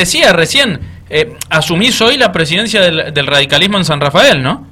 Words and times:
decía 0.00 0.32
recién, 0.32 0.80
eh, 1.10 1.36
asumís 1.50 2.00
hoy 2.00 2.16
la 2.16 2.32
presidencia 2.32 2.80
del, 2.80 3.26
radicalismo 3.26 3.76
en 3.76 3.84
San 3.84 4.00
Rafael, 4.00 4.42
¿no? 4.42 4.66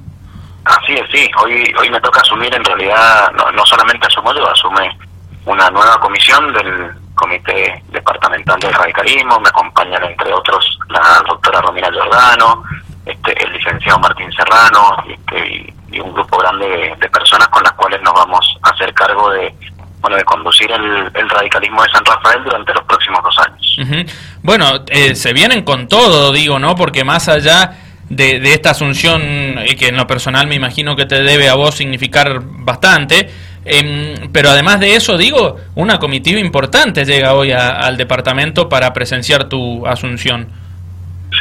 Así 0.65 0.93
es, 0.93 1.03
sí. 1.11 1.29
Hoy, 1.43 1.73
hoy 1.79 1.89
me 1.89 2.01
toca 2.01 2.21
asumir, 2.21 2.53
en 2.53 2.63
realidad, 2.63 3.31
no, 3.31 3.65
solamente 3.65 4.07
asumo 4.07 4.33
yo, 4.33 4.49
asume 4.49 4.97
una 5.45 5.69
nueva 5.69 5.99
comisión 5.99 6.51
del 6.53 6.91
Comité 7.15 7.83
Departamental 7.91 8.59
del 8.59 8.73
Radicalismo, 8.73 9.39
me 9.39 9.49
acompañan 9.49 10.03
entre 10.03 10.33
otros 10.33 10.79
la 10.89 11.23
doctora 11.27 11.61
Romina 11.61 11.91
Giordano, 11.91 12.63
este, 13.05 13.43
el 13.43 13.53
licenciado 13.53 13.99
Martín 13.99 14.31
Serrano 14.31 15.03
este, 15.07 15.73
y, 15.91 15.99
un 15.99 16.13
grupo 16.13 16.37
grande 16.37 16.95
de 16.99 17.09
personas 17.09 17.47
con 17.49 17.61
las 17.63 17.73
cuales 17.73 18.01
nos 18.03 18.13
vamos 18.13 18.57
a 18.61 18.69
hacer 18.69 18.93
cargo 18.93 19.31
de 19.31 19.53
bueno, 20.01 20.15
de 20.15 20.23
conducir 20.23 20.71
el, 20.71 21.29
radicalismo 21.29 21.83
de 21.83 21.89
San 21.89 22.05
Rafael 22.05 22.43
durante 22.43 22.73
los 22.73 22.83
próximos 22.83 23.19
dos 23.23 23.37
años. 23.39 24.05
Bueno, 24.41 24.83
eh, 24.87 25.15
se 25.15 25.33
vienen 25.33 25.63
con 25.63 25.87
todo, 25.87 26.31
digo, 26.31 26.59
¿no? 26.59 26.75
Porque 26.75 27.03
más 27.03 27.27
allá 27.27 27.71
de, 28.09 28.39
de 28.39 28.53
esta 28.53 28.71
asunción, 28.71 29.21
eh, 29.21 29.75
que 29.77 29.87
en 29.87 29.97
lo 29.97 30.07
personal 30.07 30.47
me 30.47 30.55
imagino 30.55 30.95
que 30.95 31.05
te 31.05 31.21
debe 31.21 31.49
a 31.49 31.55
vos 31.55 31.75
significar 31.75 32.39
bastante, 32.41 33.29
em, 33.65 34.31
pero 34.31 34.49
además 34.49 34.79
de 34.79 34.95
eso, 34.95 35.17
digo, 35.17 35.57
una 35.75 35.99
comitiva 35.99 36.39
importante 36.39 37.05
llega 37.05 37.33
hoy 37.33 37.51
al 37.51 37.97
departamento 37.97 38.69
para 38.69 38.91
presenciar 38.93 39.49
tu 39.49 39.85
asunción. 39.85 40.47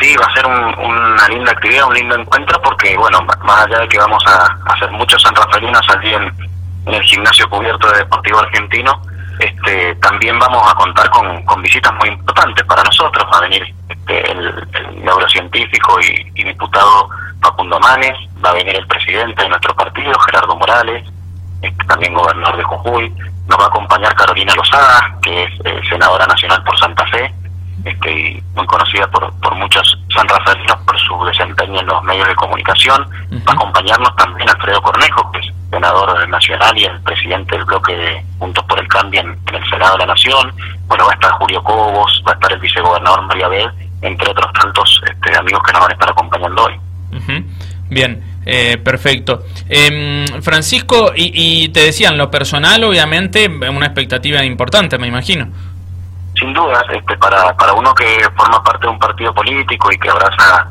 Sí, 0.00 0.14
va 0.16 0.26
a 0.26 0.34
ser 0.34 0.46
una 0.46 1.28
linda 1.28 1.50
actividad, 1.52 1.88
un 1.88 1.94
lindo 1.94 2.14
encuentro, 2.14 2.60
porque, 2.62 2.94
bueno, 2.96 3.20
más 3.42 3.66
allá 3.66 3.80
de 3.80 3.88
que 3.88 3.98
vamos 3.98 4.22
a 4.26 4.58
hacer 4.72 4.90
muchos 4.90 5.20
sanrafaelinos 5.22 5.80
allí 5.88 6.12
en 6.12 6.47
en 6.88 6.94
el 6.94 7.02
gimnasio 7.02 7.48
cubierto 7.48 7.90
de 7.90 7.98
Deportivo 7.98 8.38
Argentino, 8.40 9.02
este, 9.38 9.94
también 9.96 10.38
vamos 10.38 10.62
a 10.70 10.74
contar 10.74 11.08
con, 11.10 11.44
con 11.44 11.62
visitas 11.62 11.92
muy 11.94 12.08
importantes 12.08 12.64
para 12.66 12.82
nosotros. 12.82 13.26
Va 13.32 13.38
a 13.38 13.42
venir 13.42 13.74
este, 13.88 14.32
el, 14.32 15.04
neurocientífico 15.04 16.00
y, 16.00 16.42
diputado 16.42 17.08
Facundo 17.40 17.78
Manes, 17.78 18.16
va 18.44 18.50
a 18.50 18.54
venir 18.54 18.74
el 18.76 18.86
presidente 18.86 19.42
de 19.42 19.48
nuestro 19.48 19.74
partido, 19.74 20.18
Gerardo 20.20 20.56
Morales, 20.56 21.04
este, 21.62 21.84
también 21.84 22.14
gobernador 22.14 22.56
de 22.56 22.64
Jujuy, 22.64 23.14
nos 23.46 23.58
va 23.58 23.64
a 23.64 23.68
acompañar 23.68 24.14
Carolina 24.14 24.54
Lozada, 24.54 25.16
que 25.22 25.44
es 25.44 25.50
eh, 25.64 25.80
senadora 25.88 26.26
nacional 26.26 26.62
por 26.64 26.78
Santa 26.78 27.06
Fe, 27.06 27.32
este, 27.88 28.42
muy 28.54 28.66
conocida 28.66 29.06
por, 29.10 29.32
por 29.40 29.54
muchos 29.56 29.98
sanrafaelinos 30.14 30.76
por 30.86 30.98
su 30.98 31.24
desempeño 31.24 31.80
en 31.80 31.86
los 31.86 32.02
medios 32.04 32.28
de 32.28 32.34
comunicación. 32.34 33.08
Va 33.32 33.52
a 33.52 33.54
acompañarnos 33.54 34.14
también 34.16 34.48
Alfredo 34.48 34.82
Cornejo, 34.82 35.30
que 35.32 35.38
es 35.40 35.46
senador 35.70 36.28
nacional 36.28 36.76
y 36.78 36.84
el 36.84 37.00
presidente 37.02 37.56
del 37.56 37.64
bloque 37.64 37.94
de 37.94 38.24
Juntos 38.38 38.64
por 38.68 38.78
el 38.78 38.88
Cambio 38.88 39.20
en, 39.20 39.38
el 39.54 39.70
Senado 39.70 39.92
de 39.94 39.98
la 39.98 40.06
Nación. 40.06 40.52
Bueno, 40.86 41.04
va 41.04 41.12
a 41.12 41.14
estar 41.14 41.32
Julio 41.32 41.62
Cobos, 41.62 42.22
va 42.26 42.32
a 42.32 42.34
estar 42.34 42.52
el 42.52 42.58
vicegobernador 42.58 43.22
María 43.22 43.48
Bel, 43.48 43.70
entre 44.02 44.30
otros 44.30 44.52
tantos 44.52 45.00
este, 45.08 45.36
amigos 45.36 45.62
que 45.64 45.72
nos 45.72 45.80
van 45.82 45.90
a 45.90 45.94
estar 45.94 46.10
acompañando 46.10 46.64
hoy. 46.64 46.74
Bien, 47.90 48.22
eh, 48.44 48.76
perfecto. 48.78 49.44
Eh, 49.68 50.26
Francisco, 50.42 51.12
y, 51.16 51.64
y 51.64 51.68
te 51.70 51.80
decían, 51.80 52.18
lo 52.18 52.30
personal, 52.30 52.84
obviamente, 52.84 53.48
una 53.48 53.86
expectativa 53.86 54.44
importante, 54.44 54.98
me 54.98 55.06
imagino 55.06 55.48
sin 56.38 56.52
dudas, 56.52 56.82
este, 56.90 57.16
para, 57.16 57.54
para 57.56 57.72
uno 57.72 57.94
que 57.94 58.04
forma 58.36 58.62
parte 58.62 58.86
de 58.86 58.92
un 58.92 58.98
partido 58.98 59.34
político 59.34 59.90
y 59.92 59.98
que 59.98 60.10
abraza 60.10 60.68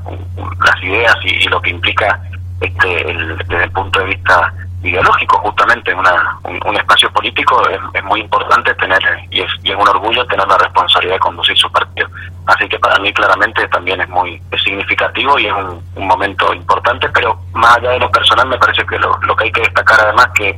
las 0.65 0.83
ideas 0.83 1.15
y, 1.23 1.47
lo 1.47 1.61
que 1.61 1.71
implica 1.71 2.19
este, 2.61 3.11
el, 3.11 3.37
desde 3.37 3.63
el 3.63 3.71
punto 3.71 3.99
de 3.99 4.05
vista 4.05 4.53
ideológico, 4.83 5.39
justamente 5.39 5.91
en 5.91 5.99
una, 5.99 6.39
un, 6.43 6.75
espacio 6.75 7.11
político, 7.11 7.61
es, 7.69 8.03
muy 8.03 8.21
importante 8.21 8.73
tener, 8.75 9.01
y 9.31 9.41
es, 9.41 9.51
y 9.63 9.71
es 9.71 9.75
un 9.75 9.87
orgullo 9.87 10.25
tener 10.27 10.47
la 10.47 10.57
responsabilidad 10.57 11.15
de 11.15 11.19
conducir 11.19 11.57
su 11.57 11.69
partido. 11.71 12.07
Así 12.45 12.69
que 12.69 12.79
para 12.79 12.99
mí 12.99 13.11
claramente 13.11 13.67
también 13.67 13.99
es 13.99 14.09
muy 14.09 14.41
significativo 14.63 15.37
y 15.39 15.47
es 15.47 15.53
un, 15.53 15.83
un 15.95 16.07
momento 16.07 16.53
importante, 16.53 17.09
pero 17.09 17.37
más 17.53 17.77
allá 17.77 17.91
de 17.91 17.99
lo 17.99 18.11
personal 18.11 18.47
me 18.47 18.57
parece 18.57 18.85
que 18.85 18.97
lo, 18.99 19.17
lo 19.23 19.35
que 19.35 19.45
hay 19.45 19.51
que 19.51 19.61
destacar 19.61 19.99
además 19.99 20.27
que 20.35 20.57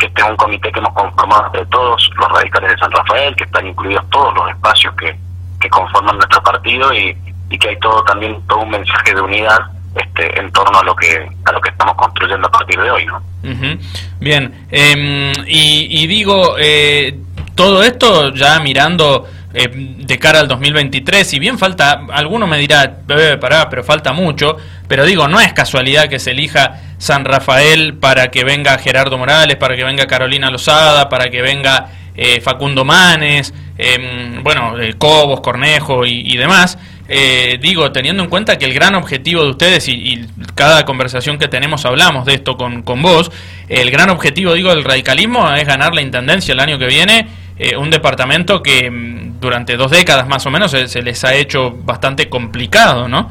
que 0.00 0.06
este 0.06 0.22
es 0.22 0.28
un 0.28 0.36
comité 0.36 0.72
que 0.72 0.80
hemos 0.80 0.94
conformado 0.94 1.46
entre 1.46 1.66
todos 1.66 2.10
los 2.16 2.28
radicales 2.32 2.70
de 2.72 2.78
San 2.78 2.90
Rafael, 2.90 3.36
que 3.36 3.44
están 3.44 3.66
incluidos 3.66 4.02
todos 4.10 4.34
los 4.34 4.48
espacios 4.50 4.94
que, 4.96 5.14
que 5.60 5.68
conforman 5.68 6.16
nuestro 6.16 6.42
partido 6.42 6.92
y, 6.92 7.16
y 7.50 7.58
que 7.58 7.68
hay 7.68 7.78
todo 7.78 8.02
también 8.04 8.40
todo 8.48 8.60
un 8.60 8.70
mensaje 8.70 9.14
de 9.14 9.20
unidad 9.20 9.58
este, 9.94 10.40
en 10.40 10.50
torno 10.52 10.78
a 10.78 10.84
lo 10.84 10.96
que 10.96 11.28
a 11.44 11.52
lo 11.52 11.60
que 11.60 11.70
estamos 11.70 11.94
construyendo 11.96 12.46
a 12.48 12.50
partir 12.50 12.80
de 12.80 12.90
hoy, 12.90 13.06
¿no? 13.06 13.20
Bien, 14.20 14.66
em, 14.70 15.32
y, 15.46 16.02
y, 16.02 16.06
digo 16.06 16.56
eh, 16.58 17.18
todo 17.54 17.82
esto 17.82 18.32
ya 18.34 18.60
mirando 18.60 19.26
eh, 19.52 19.68
de 19.72 20.18
cara 20.20 20.38
al 20.38 20.46
2023, 20.46 21.26
si 21.26 21.40
bien 21.40 21.58
falta, 21.58 22.02
alguno 22.12 22.46
me 22.46 22.56
dirá, 22.56 22.98
bebé, 23.04 23.36
pará, 23.36 23.68
pero 23.68 23.82
falta 23.82 24.12
mucho, 24.12 24.56
pero 24.86 25.04
digo, 25.04 25.26
no 25.26 25.40
es 25.40 25.52
casualidad 25.52 26.08
que 26.08 26.20
se 26.20 26.30
elija 26.30 26.80
San 26.98 27.24
Rafael 27.24 27.94
para 27.94 28.30
que 28.30 28.44
venga 28.44 28.78
Gerardo 28.78 29.18
Morales, 29.18 29.56
para 29.56 29.74
que 29.74 29.82
venga 29.82 30.06
Carolina 30.06 30.52
Lozada, 30.52 31.08
para 31.08 31.30
que 31.30 31.42
venga 31.42 31.88
eh, 32.14 32.40
Facundo 32.40 32.84
Manes, 32.84 33.52
em, 33.76 34.40
bueno, 34.44 34.78
eh, 34.78 34.94
Cobos, 34.96 35.40
Cornejo 35.40 36.06
y, 36.06 36.36
demás. 36.36 36.78
digo, 37.60 37.90
teniendo 37.90 38.22
en 38.22 38.30
cuenta 38.30 38.56
que 38.56 38.66
el 38.66 38.72
gran 38.72 38.94
objetivo 38.94 39.42
de 39.42 39.50
ustedes, 39.50 39.88
y, 39.88 40.26
cada 40.54 40.84
conversación 40.84 41.38
que 41.38 41.48
tenemos 41.48 41.84
hablamos 41.86 42.24
de 42.24 42.34
esto 42.34 42.56
con, 42.56 42.82
con 42.82 43.02
vos, 43.02 43.32
el 43.68 43.90
gran 43.90 44.10
objetivo, 44.10 44.54
digo, 44.54 44.70
del 44.70 44.84
radicalismo 44.84 45.52
es 45.54 45.66
ganar 45.66 45.92
la 45.92 46.02
intendencia 46.02 46.52
el 46.52 46.60
año 46.60 46.78
que 46.78 46.86
viene 46.86 47.39
eh, 47.62 47.76
un 47.76 47.90
departamento 47.90 48.62
que 48.62 48.90
mm, 48.90 49.38
durante 49.38 49.76
dos 49.76 49.90
décadas 49.90 50.26
más 50.26 50.46
o 50.46 50.50
menos 50.50 50.70
se, 50.70 51.02
les 51.02 51.24
ha 51.24 51.34
hecho 51.34 51.70
bastante 51.70 52.30
complicado, 52.30 53.06
¿no? 53.06 53.28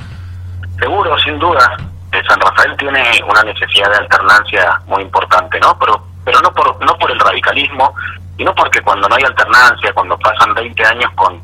Seguro, 0.79 1.17
sin 1.17 1.39
duda. 1.39 1.75
Eh, 2.11 2.21
San 2.27 2.39
Rafael 2.39 2.77
tiene 2.77 3.01
una 3.27 3.41
necesidad 3.41 3.89
de 3.89 3.97
alternancia 3.97 4.79
muy 4.85 5.01
importante, 5.01 5.59
¿no? 5.59 5.75
Pero, 5.79 6.05
pero 6.23 6.41
no, 6.41 6.53
por, 6.53 6.85
no 6.85 6.95
por 6.99 7.09
el 7.09 7.19
radicalismo, 7.19 7.95
sino 8.37 8.53
porque 8.53 8.83
cuando 8.83 9.09
no 9.09 9.15
hay 9.15 9.23
alternancia, 9.23 9.91
cuando 9.93 10.15
pasan 10.19 10.53
20 10.53 10.85
años 10.85 11.11
con, 11.15 11.41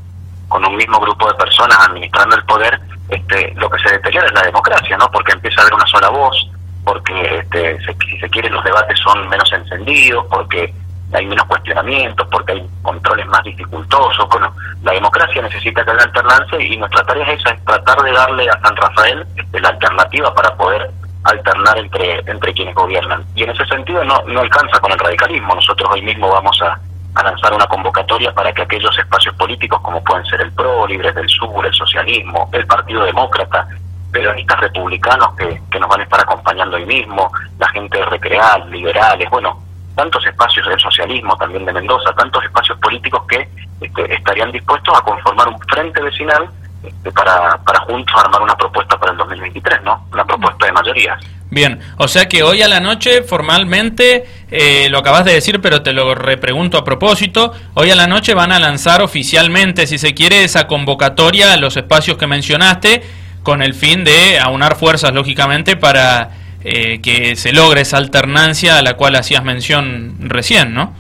con 0.48 0.64
un 0.64 0.76
mismo 0.76 1.00
grupo 1.00 1.28
de 1.28 1.34
personas 1.34 1.80
administrando 1.88 2.36
el 2.36 2.46
poder, 2.46 2.80
este, 3.10 3.52
lo 3.56 3.68
que 3.68 3.80
se 3.80 3.94
deteriora 3.94 4.28
es 4.28 4.34
la 4.34 4.44
democracia, 4.44 4.96
¿no? 4.98 5.10
Porque 5.10 5.32
empieza 5.32 5.60
a 5.60 5.64
haber 5.64 5.74
una 5.74 5.88
sola 5.88 6.10
voz, 6.10 6.52
porque 6.84 7.40
este, 7.40 7.80
si 7.80 8.20
se 8.20 8.30
quiere 8.30 8.52
los 8.52 8.64
debates 8.64 9.00
son 9.00 9.28
menos 9.28 9.52
encendidos, 9.52 10.24
porque 10.30 10.72
hay 11.14 11.26
menos 11.26 11.46
cuestionamientos, 11.46 12.28
porque 12.32 12.54
hay 12.54 12.70
controles 12.82 13.26
más 13.28 13.44
dificultosos. 13.44 14.28
Bueno, 14.30 14.54
la 14.84 14.94
democracia 14.94 15.42
necesita 15.42 15.84
que 15.84 15.92
haya 15.92 16.04
alternancia 16.04 16.62
y 16.62 16.78
nuestra 16.78 17.04
tarea 17.06 17.32
es 17.32 17.40
esa, 17.40 17.52
es 17.52 17.66
tratar 17.66 18.02
de 18.04 18.12
darle 18.12 18.50
a 18.50 18.60
San 18.62 18.76
Rafael 18.76 19.26
este, 19.36 19.60
la 19.60 19.70
alternativa 19.70 20.34
para 20.34 20.56
poder 20.56 20.92
alternar 21.24 21.78
entre, 21.78 22.20
entre 22.20 22.54
quienes 22.54 22.76
gobiernan. 22.76 23.24
Y 23.36 23.44
en 23.44 23.52
ese 23.52 23.66
sentido 23.66 24.04
no, 24.04 24.22
no 24.28 24.42
alcanza 24.42 24.80
con 24.80 24.92
el 24.92 25.00
radicalismo.Nosotros 25.00 25.90
hoy 25.92 26.02
mismo 26.02 26.30
vamos 26.30 26.60
a, 26.62 26.80
lanzar 27.24 27.54
una 27.54 27.66
convocatoria 27.68 28.34
para 28.34 28.52
que 28.52 28.62
aquellos 28.64 28.96
espacios 29.00 29.34
políticos 29.36 29.80
como 29.82 30.04
pueden 30.04 30.26
ser 30.26 30.42
el 30.42 30.52
PRO, 30.52 30.86
Libres 30.86 31.16
del 31.16 31.30
Sur, 31.30 31.66
el 31.66 31.74
Socialismo, 31.74 32.50
el 32.52 32.68
Partido 32.68 33.06
Demócrata, 33.06 33.68
peronistas 34.12 34.60
republicanos 34.60 35.34
que, 35.36 35.62
que 35.72 35.80
nos 35.80 35.90
van 35.90 36.02
a 36.02 36.04
estar 36.04 36.20
acompañando 36.20 36.76
hoy 36.76 36.86
mismo, 36.86 37.32
la 37.58 37.70
gente 37.70 37.98
de 37.98 38.06
Recreal, 38.06 38.70
liberales, 38.70 39.30
bueno, 39.30 39.65
tantos 39.96 40.26
espacios 40.26 40.68
del 40.68 40.80
socialismo 40.80 41.36
también 41.38 41.66
de 41.66 41.74
Mendoza, 41.74 42.14
tantos 42.14 42.44
espacios 42.44 42.78
políticos 42.80 43.24
que 43.28 43.48
este, 43.82 44.14
estarían 44.14 44.52
dispuestos 44.52 44.98
a 44.98 45.02
conformar 45.02 45.48
un 45.48 45.60
frente 45.62 46.02
vecinal 46.02 46.50
este, 46.84 47.12
para, 47.12 47.58
para 47.66 47.80
juntos 47.82 48.16
armar 48.24 48.42
una 48.42 48.56
propuesta 48.56 48.98
para 48.98 49.12
el 49.14 49.18
2023, 49.18 49.84
¿no? 49.84 50.08
Una 50.12 50.26
propuesta 50.26 50.66
de 50.66 50.72
mayoría. 50.72 51.18
Bien, 51.50 51.80
o 51.98 52.08
sea 52.08 52.28
que 52.28 52.44
hoy 52.44 52.62
a 52.64 52.68
la 52.68 52.80
noche 52.80 53.24
formalmente, 53.24 54.26
eh, 54.52 54.90
lo 54.90 54.98
acabas 54.98 55.26
de 55.26 55.34
decir, 55.34 55.62
pero 55.62 55.84
te 55.84 55.94
lo 55.94 56.16
repregunto 56.16 56.78
a 56.78 56.84
propósito, 56.84 57.54
hoy 57.76 57.92
a 57.92 57.96
la 57.96 58.08
noche 58.08 58.34
van 58.34 58.52
a 58.52 58.60
lanzar 58.60 59.02
oficialmente, 59.02 59.88
si 59.88 59.98
se 59.98 60.14
quiere, 60.14 60.44
esa 60.44 60.68
convocatoria 60.68 61.54
a 61.54 61.58
los 61.58 61.78
espacios 61.78 62.18
que 62.18 62.28
mencionaste, 62.28 63.04
con 63.44 63.62
el 63.62 63.76
fin 63.76 64.04
de 64.04 64.40
aunar 64.40 64.76
fuerzas, 64.76 65.14
lógicamente, 65.14 65.78
para 65.78 66.32
eh, 66.68 67.00
que 67.00 67.36
se 67.36 67.54
logre 67.54 67.82
esa 67.82 67.98
alternancia 67.98 68.80
a 68.80 68.82
la 68.82 68.96
cual 68.96 69.16
hacías 69.16 69.44
mención 69.44 70.16
recién, 70.20 70.74
¿no? 70.74 70.96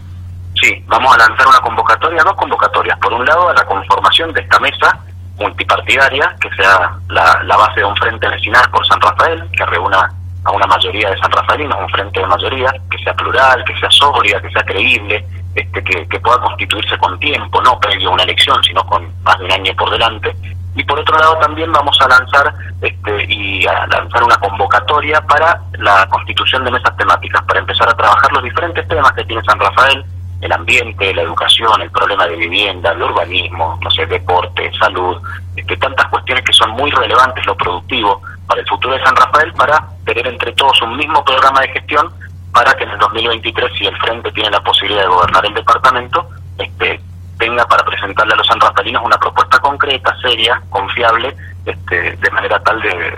Sí, 0.61 0.83
vamos 0.85 1.15
a 1.15 1.17
lanzar 1.17 1.47
una 1.47 1.59
convocatoria, 1.59 2.21
dos 2.23 2.35
convocatorias. 2.35 2.99
Por 2.99 3.11
un 3.11 3.25
lado, 3.25 3.49
a 3.49 3.53
la 3.55 3.65
conformación 3.65 4.31
de 4.33 4.41
esta 4.41 4.59
mesa 4.59 4.99
multipartidaria, 5.39 6.35
que 6.39 6.49
sea 6.51 6.91
la, 7.09 7.57
base 7.57 7.79
de 7.79 7.85
un 7.85 7.95
frente 7.95 8.29
vecinal 8.29 8.69
por 8.69 8.85
San 8.85 9.01
Rafael, 9.01 9.43
que 9.57 9.65
reúna 9.65 10.07
a 10.43 10.51
una 10.51 10.67
mayoría 10.67 11.09
de 11.09 11.17
San 11.17 11.31
Rafaelinos, 11.31 11.79
un 11.81 11.89
frente 11.89 12.19
de 12.19 12.27
mayoría, 12.27 12.71
que 12.91 12.99
sea 12.99 13.15
plural, 13.15 13.63
que 13.65 13.75
sea 13.79 13.89
sólida, 13.89 14.39
que 14.43 14.51
sea 14.51 14.63
creíble, 14.63 15.25
este, 15.55 15.83
que, 15.83 16.07
que 16.07 16.19
pueda 16.19 16.37
constituirse 16.41 16.95
con 16.99 17.17
tiempo, 17.19 17.59
no 17.63 17.79
previo 17.79 18.09
a 18.09 18.13
una 18.13 18.23
elección, 18.23 18.63
sino 18.63 18.85
con 18.85 19.11
más 19.23 19.39
de 19.39 19.45
un 19.45 19.51
año 19.51 19.73
por 19.75 19.89
delante, 19.89 20.31
y 20.75 20.83
por 20.83 20.99
otro 20.99 21.17
lado 21.17 21.37
también 21.37 21.71
vamos 21.71 21.97
a 22.01 22.07
lanzar 22.07 22.53
este, 22.81 23.25
y 23.33 23.65
a 23.65 23.87
lanzar 23.87 24.23
una 24.23 24.37
convocatoria 24.37 25.21
para 25.21 25.61
la 25.79 26.07
constitución 26.09 26.63
de 26.65 26.71
mesas 26.71 26.95
temáticas, 26.97 27.41
para 27.43 27.59
empezar 27.59 27.87
a 27.89 27.95
trabajar 27.95 28.31
los 28.33 28.43
diferentes 28.43 28.87
temas 28.87 29.11
que 29.13 29.23
tiene 29.23 29.41
San 29.43 29.59
Rafael, 29.59 30.05
el 30.41 30.51
ambiente, 30.51 31.13
la 31.13 31.21
educación, 31.21 31.81
el 31.81 31.89
problema 31.91 32.27
de 32.27 32.35
vivienda, 32.35 32.91
el 32.91 33.01
urbanismo, 33.01 33.79
no 33.81 33.89
sé, 33.89 34.05
deporte, 34.05 34.71
salud, 34.77 35.21
este, 35.55 35.77
tantas 35.77 36.07
cuestiones 36.07 36.43
que 36.43 36.53
son 36.53 36.71
muy 36.71 36.91
relevantes, 36.91 37.45
lo 37.45 37.55
productivo, 37.55 38.21
para 38.45 38.61
el 38.61 38.67
futuro 38.67 38.93
de 38.93 39.03
San 39.03 39.15
Rafael, 39.15 39.53
para 39.53 39.87
tener 40.05 40.27
entre 40.27 40.51
todos 40.53 40.81
un 40.81 40.97
mismo 40.97 41.23
programa 41.23 41.61
de 41.61 41.69
gestión 41.69 42.13
para 42.51 42.73
que 42.73 42.83
en 42.83 42.91
el 42.91 42.99
2023, 42.99 43.71
si 43.77 43.85
el 43.85 43.97
Frente 43.97 44.31
tiene 44.31 44.49
la 44.49 44.61
posibilidad 44.61 45.01
de 45.01 45.07
gobernar 45.07 45.45
el 45.45 45.53
departamento, 45.53 46.29
este, 46.57 47.01
tenga 47.37 47.65
para 47.65 47.83
presentarle 47.83 48.33
a 48.33 48.37
los 48.37 48.47
sanrafaelinos 48.47 49.03
una 49.03 49.17
propuesta 49.17 49.59
concreta, 49.59 50.15
seria, 50.21 50.61
confiable, 50.69 51.35
este, 51.65 52.15
de 52.15 52.31
manera 52.31 52.59
tal 52.59 52.81
de, 52.81 53.15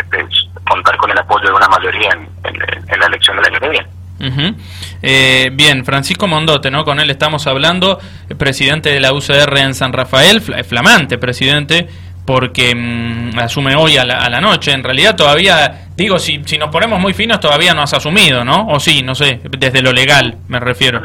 contar 0.67 0.97
con 0.97 1.11
el 1.11 1.17
apoyo 1.17 1.47
de 1.47 1.53
una 1.53 1.67
mayoría 1.67 2.09
en, 2.43 2.99
la 2.99 3.05
elección 3.05 3.35
del 3.37 3.45
año 3.45 3.59
que 3.59 3.69
viene. 3.69 3.87
Eh, 5.01 5.51
bien, 5.53 5.85
Francisco 5.85 6.27
Mondote, 6.27 6.71
¿no? 6.71 6.83
Con 6.83 6.99
él 6.99 7.09
estamos 7.09 7.45
hablando, 7.45 7.99
presidente 8.37 8.89
de 8.89 8.99
la 8.99 9.13
UCR 9.13 9.57
en 9.57 9.75
San 9.75 9.93
Rafael, 9.93 10.41
flamante 10.41 11.17
presidente, 11.17 11.87
porque 12.25 12.73
mm, 12.75 13.37
asume 13.39 13.75
hoy 13.75 13.97
a 13.97 14.05
la, 14.05 14.41
noche. 14.41 14.71
En 14.71 14.83
realidad 14.83 15.15
todavía, 15.15 15.87
digo, 15.95 16.19
si, 16.19 16.41
si 16.45 16.57
nos 16.57 16.69
ponemos 16.69 16.99
muy 16.99 17.13
finos, 17.13 17.39
todavía 17.39 17.73
no 17.73 17.83
has 17.83 17.93
asumido, 17.93 18.43
¿no? 18.43 18.67
O 18.67 18.79
sí, 18.79 19.03
no 19.03 19.13
sé, 19.13 19.39
desde 19.57 19.81
lo 19.81 19.93
legal 19.93 20.37
me 20.47 20.59
refiero. 20.59 21.01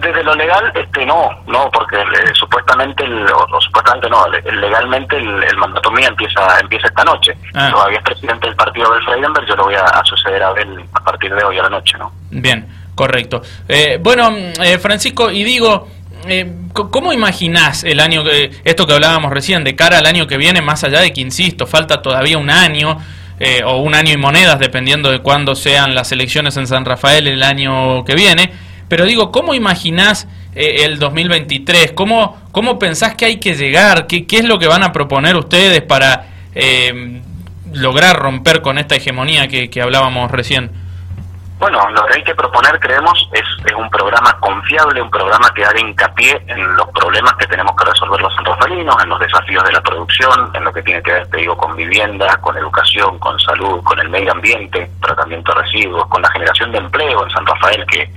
Desde 0.00 0.22
lo 0.22 0.34
legal, 0.34 0.72
este 0.74 1.06
no, 1.06 1.30
no, 1.46 1.70
porque 1.70 1.96
eh, 1.96 2.32
supuestamente, 2.34 3.04
o, 3.04 3.60
supuestamente 3.60 4.08
no, 4.08 4.26
legalmente 4.28 5.16
el, 5.16 5.56
mandato 5.56 5.90
mío 5.90 6.08
empieza 6.08 6.60
empieza 6.60 6.88
esta 6.88 7.04
noche. 7.04 7.36
Ah. 7.54 7.70
Todavía 7.70 7.98
es 7.98 8.04
presidente 8.04 8.46
del 8.46 8.56
partido 8.56 8.92
del 8.92 9.02
Freidenberg, 9.04 9.46
yo 9.46 9.56
lo 9.56 9.64
voy 9.64 9.74
a, 9.74 10.02
suceder 10.04 10.42
a 10.42 10.52
ver 10.52 10.66
a 10.92 11.00
partir 11.00 11.34
de 11.34 11.44
hoy 11.44 11.58
a 11.58 11.62
la 11.62 11.70
noche, 11.70 11.96
¿no? 11.98 12.12
Bien, 12.30 12.66
correcto. 12.94 13.42
Eh, 13.68 13.98
bueno, 14.00 14.30
eh, 14.30 14.78
Francisco, 14.78 15.30
y 15.30 15.44
digo... 15.44 15.88
Eh, 16.26 16.52
¿Cómo 16.72 17.12
imaginás 17.12 17.84
el 17.84 18.00
año 18.00 18.22
que, 18.22 18.50
esto 18.64 18.86
que 18.86 18.92
hablábamos 18.92 19.32
recién, 19.32 19.64
de 19.64 19.74
cara 19.74 19.98
al 19.98 20.06
año 20.06 20.26
que 20.26 20.36
viene, 20.36 20.62
más 20.62 20.84
allá 20.84 21.00
de 21.00 21.12
que, 21.12 21.20
insisto, 21.20 21.66
falta 21.66 22.02
todavía 22.02 22.38
un 22.38 22.50
año, 22.50 22.98
eh, 23.40 23.62
o 23.64 23.76
un 23.76 23.94
año 23.94 24.12
y 24.12 24.16
monedas, 24.16 24.58
dependiendo 24.58 25.12
de 25.12 25.20
cuándo 25.20 25.54
sean 25.54 25.94
las 25.94 26.10
elecciones 26.10 26.56
en 26.56 26.66
San 26.66 26.84
Rafael 26.84 27.28
el 27.28 27.44
año 27.44 28.04
que 28.04 28.16
viene, 28.16 28.52
pero 28.88 29.04
digo, 29.04 29.30
¿cómo 29.30 29.54
imaginás 29.54 30.28
eh, 30.54 30.84
el 30.84 30.98
2023? 30.98 31.92
¿Cómo, 31.92 32.38
¿Cómo 32.52 32.78
pensás 32.78 33.14
que 33.14 33.26
hay 33.26 33.36
que 33.38 33.54
llegar? 33.54 34.06
¿Qué, 34.06 34.26
qué 34.26 34.38
es 34.38 34.44
lo 34.44 34.58
que 34.58 34.66
van 34.66 34.82
a 34.82 34.92
proponer 34.92 35.36
ustedes 35.36 35.82
para 35.82 36.26
lograr 37.72 38.16
romper 38.16 38.62
con 38.62 38.78
esta 38.78 38.96
hegemonía 38.96 39.46
que, 39.48 39.70
que 39.70 39.80
hablábamos 39.80 40.30
recién? 40.30 40.70
Bueno, 41.58 41.90
lo 41.90 42.06
que 42.06 42.18
hay 42.18 42.22
que 42.22 42.36
proponer, 42.36 42.78
creemos, 42.78 43.28
es, 43.32 43.44
un 43.76 43.90
programa 43.90 44.32
confiable, 44.38 45.02
un 45.02 45.10
programa 45.10 45.52
que 45.54 45.64
haga 45.64 45.80
hincapié 45.80 46.40
en 46.46 46.76
los 46.76 46.86
problemas 46.90 47.34
que 47.34 47.46
tenemos 47.46 47.74
que 47.76 47.84
resolver 47.84 48.20
los 48.20 48.34
sanrofalinos, 48.34 48.96
en 49.02 49.08
los 49.08 49.18
desafíos 49.18 49.64
de 49.64 49.72
la 49.72 49.80
producción, 49.80 50.50
en 50.54 50.64
lo 50.64 50.72
que 50.72 50.82
tiene 50.82 51.02
que 51.02 51.12
ver, 51.12 51.26
te 51.26 51.38
digo, 51.38 51.56
con 51.56 51.74
vivienda, 51.74 52.36
con 52.40 52.56
educación, 52.56 53.18
con 53.18 53.38
salud, 53.40 53.82
con 53.82 53.98
el 53.98 54.08
medio 54.08 54.32
ambiente, 54.32 54.88
tratamiento 55.00 55.52
de 55.52 55.62
residuos, 55.62 56.06
con 56.06 56.22
la 56.22 56.30
generación 56.30 56.70
de 56.70 56.78
empleo 56.78 57.24
en 57.24 57.30
San 57.30 57.44
Rafael, 57.44 57.84
que, 57.86 58.08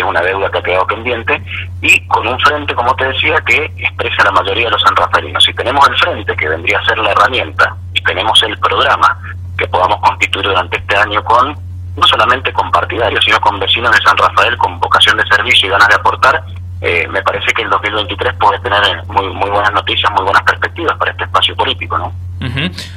que 0.00 0.06
es 0.06 0.10
una 0.10 0.22
deuda 0.22 0.50
que 0.50 0.58
ha 0.58 0.62
quedado 0.62 0.86
pendiente, 0.86 1.42
y 1.82 2.06
con 2.06 2.26
un 2.26 2.38
frente, 2.40 2.74
como 2.74 2.94
te 2.96 3.04
decía, 3.06 3.40
que 3.46 3.64
expresa 3.76 4.24
la 4.24 4.32
mayoría 4.32 4.64
de 4.66 4.70
los 4.70 4.82
sanrafalinos. 4.82 5.44
Si 5.44 5.52
tenemos 5.52 5.86
el 5.88 5.96
frente, 5.98 6.36
que 6.36 6.48
vendría 6.48 6.78
a 6.78 6.84
ser 6.84 6.98
la 6.98 7.12
herramienta, 7.12 7.76
y 7.94 8.02
tenemos 8.02 8.42
el 8.42 8.56
programa 8.58 9.18
que 9.58 9.68
podamos 9.68 10.00
constituir 10.00 10.46
durante 10.46 10.78
este 10.78 10.96
año 10.96 11.22
con 11.24 11.54
no 11.96 12.06
solamente 12.06 12.52
con 12.52 12.70
partidarios, 12.70 13.22
sino 13.24 13.38
con 13.40 13.58
vecinos 13.58 13.90
de 13.90 14.02
San 14.02 14.16
Rafael 14.16 14.56
con 14.56 14.78
vocación 14.78 15.16
de 15.18 15.26
servicio 15.26 15.66
y 15.66 15.70
ganas 15.70 15.88
de 15.88 15.96
aportar, 15.96 16.42
eh, 16.80 17.06
me 17.08 17.20
parece 17.22 17.52
que 17.52 17.62
el 17.62 17.68
2023 17.68 18.34
puede 18.40 18.58
tener 18.60 18.82
eh, 18.84 19.02
muy, 19.08 19.28
muy 19.34 19.50
buenas 19.50 19.72
noticias, 19.72 20.10
muy 20.12 20.22
buenas 20.22 20.42
perspectivas 20.44 20.96
para 20.96 21.10
este 21.10 21.24
espacio 21.24 21.54
político. 21.56 21.98
¿no? 21.98 22.12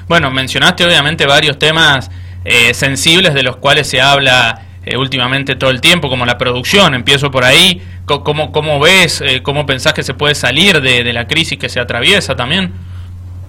Bueno, 0.07 0.31
mencionaste 0.31 0.85
obviamente 0.85 1.25
varios 1.25 1.59
temas 1.59 2.09
eh, 2.45 2.73
sensibles 2.73 3.33
de 3.33 3.44
los 3.44 3.57
cuales 3.57 3.89
se 3.89 3.99
habla 3.99 4.61
últimamente 4.97 5.56
todo 5.56 5.69
el 5.69 5.81
tiempo, 5.81 6.09
como 6.09 6.25
la 6.25 6.38
producción, 6.38 6.94
empiezo 6.94 7.31
por 7.31 7.44
ahí, 7.44 7.81
¿cómo, 8.06 8.80
ves, 8.80 9.24
cómo 9.44 9.65
pensás 9.65 9.94
que 9.94 10.03
se 10.03 10.13
puede 10.13 10.35
salir 10.35 10.81
de, 10.81 11.03
de 11.03 11.13
la 11.13 11.27
crisis 11.27 11.57
que 11.57 11.69
se 11.69 11.80
atraviesa 11.80 12.35
también? 12.35 12.74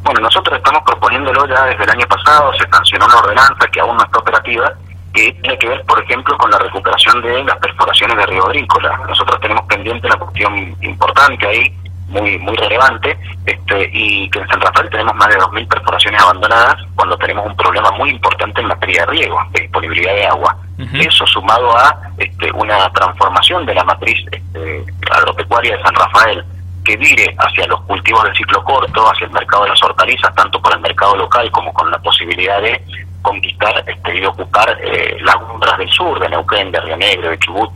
Bueno, 0.05 0.21
nosotros 0.21 0.59
estamos 0.59 0.83
proponiéndolo 0.83 1.47
ya 1.49 1.65
desde 1.65 1.85
el 1.85 1.91
año 1.91 2.07
pasado, 2.07 2.53
se 2.59 2.69
sancionó 2.69 3.07
una 3.07 3.17
ordenanza 3.17 3.67
que 3.73 3.81
aún 3.81 3.97
no 3.97 4.05
está 4.05 4.19
operativa, 4.19 4.71
que 5.15 5.33
tiene 5.33 5.57
que 5.57 5.69
ver, 5.69 5.83
por 5.85 6.03
ejemplo, 6.03 6.37
con 6.37 6.51
la 6.51 6.59
recuperación 6.59 7.23
de 7.23 7.43
las 7.43 7.57
perforaciones 7.57 8.17
de 8.19 8.27
río 8.27 8.45
agrícola. 8.45 9.01
Nosotros 9.09 9.41
tenemos 9.41 9.65
pendiente 9.65 10.07
una 10.07 10.17
cuestión 10.17 10.77
importante 10.83 11.47
ahí, 11.47 11.75
muy 12.09 12.37
muy 12.39 12.55
relevante, 12.55 13.19
este, 13.47 13.91
y 13.95 14.29
que 14.29 14.41
en 14.41 14.49
San 14.49 14.61
Rafael 14.61 14.91
tenemos 14.91 15.15
más 15.15 15.29
de 15.29 15.39
2.000 15.39 15.69
perforaciones 15.69 16.21
abandonadas 16.21 16.77
cuando 16.97 17.17
tenemos 17.17 17.47
un 17.47 17.57
problema 17.57 17.91
muy 17.93 18.11
importante 18.11 18.61
en 18.61 18.67
materia 18.67 19.07
de 19.07 19.13
riego, 19.13 19.41
de 19.53 19.63
disponibilidad 19.63 20.15
de 20.15 20.27
agua. 20.27 20.57
Eso 20.79 21.27
sumado 21.27 21.77
a 21.77 22.01
este, 22.19 22.51
una 22.53 22.91
transformación 22.93 23.65
de 23.65 23.75
la 23.75 23.85
matriz 23.85 24.19
este, 24.31 24.85
agropecuaria 25.11 25.77
de 25.77 25.83
San 25.83 25.95
Rafael, 25.95 26.45
que 26.85 26.97
vire 26.97 27.35
hacia 27.39 27.67
los 27.67 27.81
cultivos 27.83 28.25
de 28.25 28.35
ciclo 28.35 28.63
corto, 28.65 29.11
hacia 29.11 29.27
el 29.27 29.33
mercado 29.33 29.65
de 29.65 29.71
las 29.71 29.83
hortalizas, 29.83 30.35
tanto 30.35 30.61
por 30.61 30.75
el 30.75 30.81
mercado 30.81 31.17
local 31.17 31.51
como 31.51 31.73
con 31.73 31.91
la 31.91 31.99
posibilidad 31.99 32.61
de 32.61 32.83
conquistar 33.23 33.85
este, 33.87 34.19
y 34.19 34.25
ocupar 34.25 34.77
eh, 34.83 35.17
las 35.23 35.37
umbras 35.37 35.79
del 35.79 35.91
sur, 35.91 36.19
de 36.21 36.29
Neuquén, 36.29 36.71
de 36.71 36.81
Río 36.81 36.97
Negro, 36.97 37.31
de 37.31 37.39
Chubut, 37.39 37.71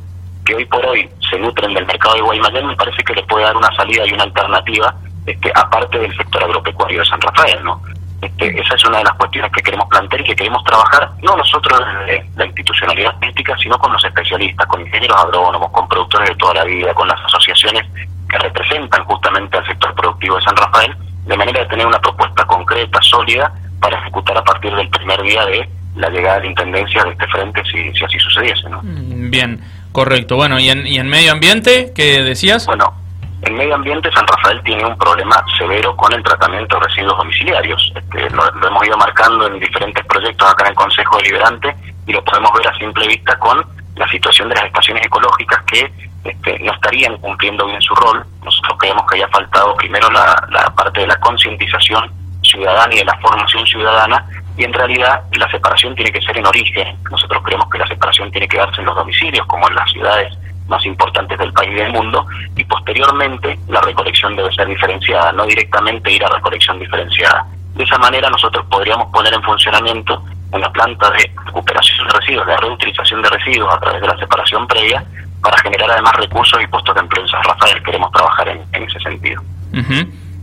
que 0.45 0.55
hoy 0.55 0.65
por 0.67 0.85
hoy 0.85 1.09
se 1.31 1.39
nutren 1.39 1.75
del 1.75 1.87
mercado 1.87 2.17
de 2.17 2.21
Guaymallén, 2.23 2.67
me 2.67 2.77
parece 2.77 3.03
que 3.03 3.15
le 3.15 3.23
puede 3.23 3.45
dar 3.45 3.57
una 3.57 3.75
salida 3.77 4.07
y 4.07 4.13
una 4.13 4.25
alternativa, 4.25 4.95
este, 5.25 5.53
aparte 5.55 5.99
del 5.99 6.15
sector 6.17 6.45
agropecuario 6.45 7.01
de 7.01 7.07
San 7.07 7.21
Rafael, 7.21 7.65
¿no? 7.65 7.81
Este, 8.21 8.61
esa 8.61 8.75
es 8.75 8.85
una 8.85 8.99
de 8.99 9.05
las 9.05 9.15
cuestiones 9.15 9.53
que 9.53 9.63
queremos 9.63 9.89
plantear 9.89 10.21
y 10.21 10.25
que 10.25 10.35
queremos 10.37 10.65
trabajar, 10.65 11.11
no 11.23 11.37
nosotros 11.37 11.79
desde 12.07 12.29
la 12.37 12.47
institucionalidad 12.47 13.17
política, 13.19 13.57
sino 13.63 13.79
con 13.79 13.93
los 13.93 14.05
especialistas, 14.05 14.67
con 14.67 14.81
ingenieros 14.81 15.17
agrónomos, 15.17 15.71
con 15.71 15.89
productores 15.89 16.31
de 16.31 16.35
toda 16.37 16.55
la 16.55 16.65
vida, 16.65 16.93
con 16.95 17.07
las 17.07 17.21
asociaciones 17.25 17.87
que 18.29 18.39
representan 18.39 19.05
justamente 19.05 19.57
al 19.57 19.67
sector 19.67 19.95
productivo 19.95 20.37
de 20.37 20.43
San 20.43 20.57
Rafael, 20.57 20.97
de 21.27 21.37
manera 21.37 21.61
de 21.61 21.67
tener 21.67 21.87
una 21.87 22.01
propuesta 22.01 22.45
concreta, 22.45 22.99
sólida, 23.03 23.53
para 23.81 23.99
ejecutar 24.01 24.37
a 24.37 24.43
partir 24.43 24.75
del 24.75 24.89
primer 24.89 25.23
día 25.23 25.45
de 25.47 25.69
la 25.95 26.11
llegada 26.11 26.37
de 26.37 26.43
la 26.43 26.47
intendencia 26.49 27.05
de 27.05 27.11
este 27.11 27.27
frente, 27.29 27.63
si, 27.65 27.93
si 27.97 28.05
así 28.05 28.19
sucediese. 28.19 28.69
¿no? 28.69 28.81
Mm, 28.83 29.31
bien, 29.31 29.61
correcto. 29.93 30.35
Bueno, 30.37 30.59
¿y 30.59 30.71
en, 30.71 30.87
¿y 30.87 30.99
en 30.99 31.09
medio 31.09 31.33
ambiente 31.33 31.93
qué 31.95 32.23
decías? 32.23 32.67
Bueno, 32.67 32.95
en 33.43 33.55
medio 33.55 33.75
ambiente 33.75 34.11
San 34.13 34.27
Rafael 34.27 34.61
tiene 34.63 34.85
un 34.85 34.99
problema 34.99 35.45
severo 35.57 35.97
con 35.97 36.13
el 36.13 36.23
tratamiento 36.23 36.79
de 36.79 36.87
residuos 36.87 37.19
domiciliarios. 37.19 37.93
Este, 37.95 38.31
lo, 38.31 38.67
hemos 38.67 38.87
ido 38.87 38.97
marcando 38.97 39.47
en 39.47 39.61
diferentes 39.61 40.05
proyectos 40.07 40.51
acá 40.51 40.65
en 40.65 40.71
el 40.71 40.77
Consejo 40.77 41.17
Deliberante 41.19 41.75
y 42.07 42.13
lo 42.13 42.25
podemos 42.25 42.53
ver 42.55 42.69
a 42.69 42.79
simple 42.79 43.07
vista 43.07 43.39
con 43.39 43.65
la 43.97 44.09
situación 44.09 44.49
de 44.49 44.55
las 44.57 44.65
estaciones 44.65 45.07
ecológicas 45.07 45.63
que 45.65 45.93
este, 46.25 46.59
no 46.61 46.73
estarían 46.73 47.17
cumpliendo 47.19 47.67
bien 47.67 47.81
su 47.81 47.95
rol. 47.95 48.25
Nosotros 48.45 48.77
creemos 48.79 49.05
que 49.11 49.17
haya 49.17 49.29
faltado 49.29 49.75
primero 49.77 50.11
la 50.11 50.73
parte 50.77 51.01
de 51.01 51.07
la 51.07 51.17
concientización 51.17 52.11
ciudadana 52.43 52.95
y 52.95 52.99
de 52.99 53.05
la 53.05 53.19
formación 53.19 53.67
ciudadana, 53.67 54.25
y 54.57 54.65
en 54.65 54.73
realidad 54.73 55.23
la 55.33 55.49
separación 55.51 55.95
tiene 55.95 56.11
que 56.11 56.21
ser 56.21 56.37
en 56.37 56.47
origen. 56.47 56.97
Nosotros 57.11 57.43
creemos 57.45 57.69
que 57.71 57.79
la 57.79 57.87
separación 57.87 58.31
tiene 58.31 58.49
que 58.49 58.59
darse 58.59 58.81
en 58.81 58.87
los 58.87 58.97
domicilios, 58.97 59.47
como 59.47 59.69
en 59.69 59.75
las 59.75 59.91
ciudades 59.91 60.37
más 60.69 60.85
importantes 60.87 61.39
del 61.39 61.53
país 61.53 61.71
y 61.73 61.75
del 61.75 61.93
mundo, 61.93 62.27
y 62.57 62.65
posteriormente 62.65 63.59
la 63.69 63.81
recolección 63.81 64.37
debe 64.37 64.53
ser 64.53 64.67
diferenciada, 64.69 65.33
no 65.33 65.47
directamente 65.47 66.13
ir 66.13 66.25
a 66.25 66.29
recolección 66.29 66.79
diferenciada. 66.79 67.47
De 67.75 67.85
esa 67.85 67.99
manera 67.99 68.29
nosotros 68.31 68.65
podríamos 68.71 69.11
poner 69.13 69.33
en 69.35 69.43
funcionamiento 69.43 70.23
una 70.53 70.71
planta 70.73 71.11
de 71.11 71.31
recuperación 71.45 72.07
de 72.07 72.13
residuos, 72.15 72.47
de 72.47 72.57
reutilización 72.57 73.23
de 73.23 73.29
residuos 73.31 73.75
a 73.75 73.81
través 73.81 74.01
de 74.01 74.07
la 74.09 74.19
separación 74.19 74.67
previa, 74.67 75.05
para 75.43 75.57
generar 75.59 75.91
además 75.91 76.15
recursos 76.17 76.61
y 76.63 76.67
puestos 76.67 76.95
de 76.95 77.01
empleo 77.01 77.25
Rafael. 77.27 77.83
Queremos 77.83 78.11
trabajar 78.13 78.49
en, 78.49 78.83
ese 78.83 78.99
sentido. 79.01 79.43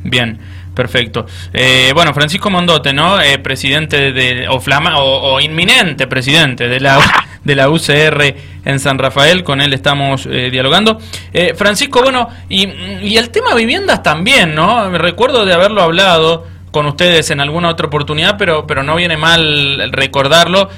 Bien. 0.03 0.39
Perfecto. 0.75 1.25
Eh, 1.53 1.91
bueno, 1.95 2.13
Francisco 2.13 2.49
Mondote, 2.49 2.91
¿no? 2.91 3.21
Eh, 3.21 3.39
presidente 3.39 4.11
de, 4.11 4.47
o, 4.49 4.59
flama, 4.59 4.97
o, 4.99 5.39
inminente 5.39 6.05
presidente 6.05 6.67
de 6.67 6.81
la, 6.81 6.99
de 7.45 7.55
la 7.55 7.69
UCR 7.69 8.35
en 8.65 8.79
San 8.79 8.99
Rafael, 8.99 9.45
con 9.45 9.61
él 9.61 9.71
estamos 9.71 10.25
eh, 10.25 10.49
dialogando. 10.51 10.99
Francisco, 11.55 12.01
bueno, 12.01 12.27
y, 12.49 13.15
el 13.15 13.29
tema 13.29 13.55
viviendas 13.55 14.03
también, 14.03 14.53
¿no? 14.53 14.89
Me 14.89 14.97
recuerdo 14.97 15.45
de 15.45 15.53
haberlo 15.53 15.81
hablado 15.81 16.45
con 16.71 16.85
ustedes 16.87 17.29
en 17.31 17.39
alguna 17.39 17.69
otra 17.69 17.87
oportunidad, 17.87 18.35
pero, 18.37 18.67
pero 18.67 18.83
no 18.83 18.97
viene 18.97 19.15
mal 19.15 19.91
recordarlo, 19.93 20.69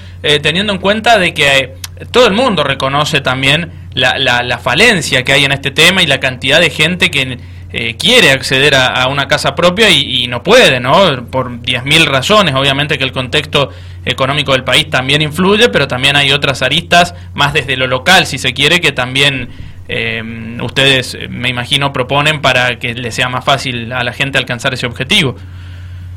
teniendo 0.44 0.74
en 0.74 0.80
cuenta 0.80 1.18
de 1.18 1.34
que 1.34 1.74
todo 2.12 2.28
el 2.28 2.34
mundo 2.34 2.64
reconoce 2.64 3.22
también 3.22 3.72
la, 3.94 4.20
la, 4.20 4.44
la 4.44 4.60
falencia 4.60 5.24
que 5.24 5.34
hay 5.34 5.46
en 5.46 5.52
este 5.52 5.72
tema 5.72 6.04
y 6.04 6.06
la 6.08 6.20
cantidad 6.20 6.60
de 6.60 6.70
gente 6.70 7.10
que 7.10 7.40
eh, 7.80 7.96
quiere 7.96 8.32
acceder 8.32 8.74
a, 8.74 9.08
una 9.08 9.28
casa 9.28 9.54
propia 9.54 9.92
y, 9.92 10.26
no 10.28 10.42
puede, 10.42 10.80
¿no? 10.80 11.28
Por 11.30 11.52
10.000 11.60 12.06
razones. 12.06 12.56
Obviamente 12.56 12.98
que 12.98 13.04
el 13.04 13.12
contexto 13.12 13.70
económico 14.04 14.54
del 14.54 14.64
país 14.64 14.90
también 14.90 15.22
influye, 15.22 15.70
pero 15.70 15.88
también 15.88 16.16
hay 16.16 16.32
otras 16.32 16.64
aristas, 16.64 17.14
más 17.36 17.54
desde 17.54 17.78
lo 17.78 17.86
local, 17.86 18.26
si 18.26 18.40
se 18.40 18.56
quiere, 18.56 18.82
que 18.82 18.94
también 18.94 19.50
eh, 19.88 20.58
ustedes, 20.60 21.20
me 21.30 21.50
imagino, 21.50 21.94
proponen 21.94 22.42
para 22.42 22.80
que 22.80 22.96
le 22.96 23.12
sea 23.12 23.30
más 23.30 23.46
fácil 23.46 23.94
a 23.94 24.04
la 24.04 24.12
gente 24.12 24.40
alcanzar 24.40 24.74
ese 24.74 24.88
objetivo. 24.88 25.36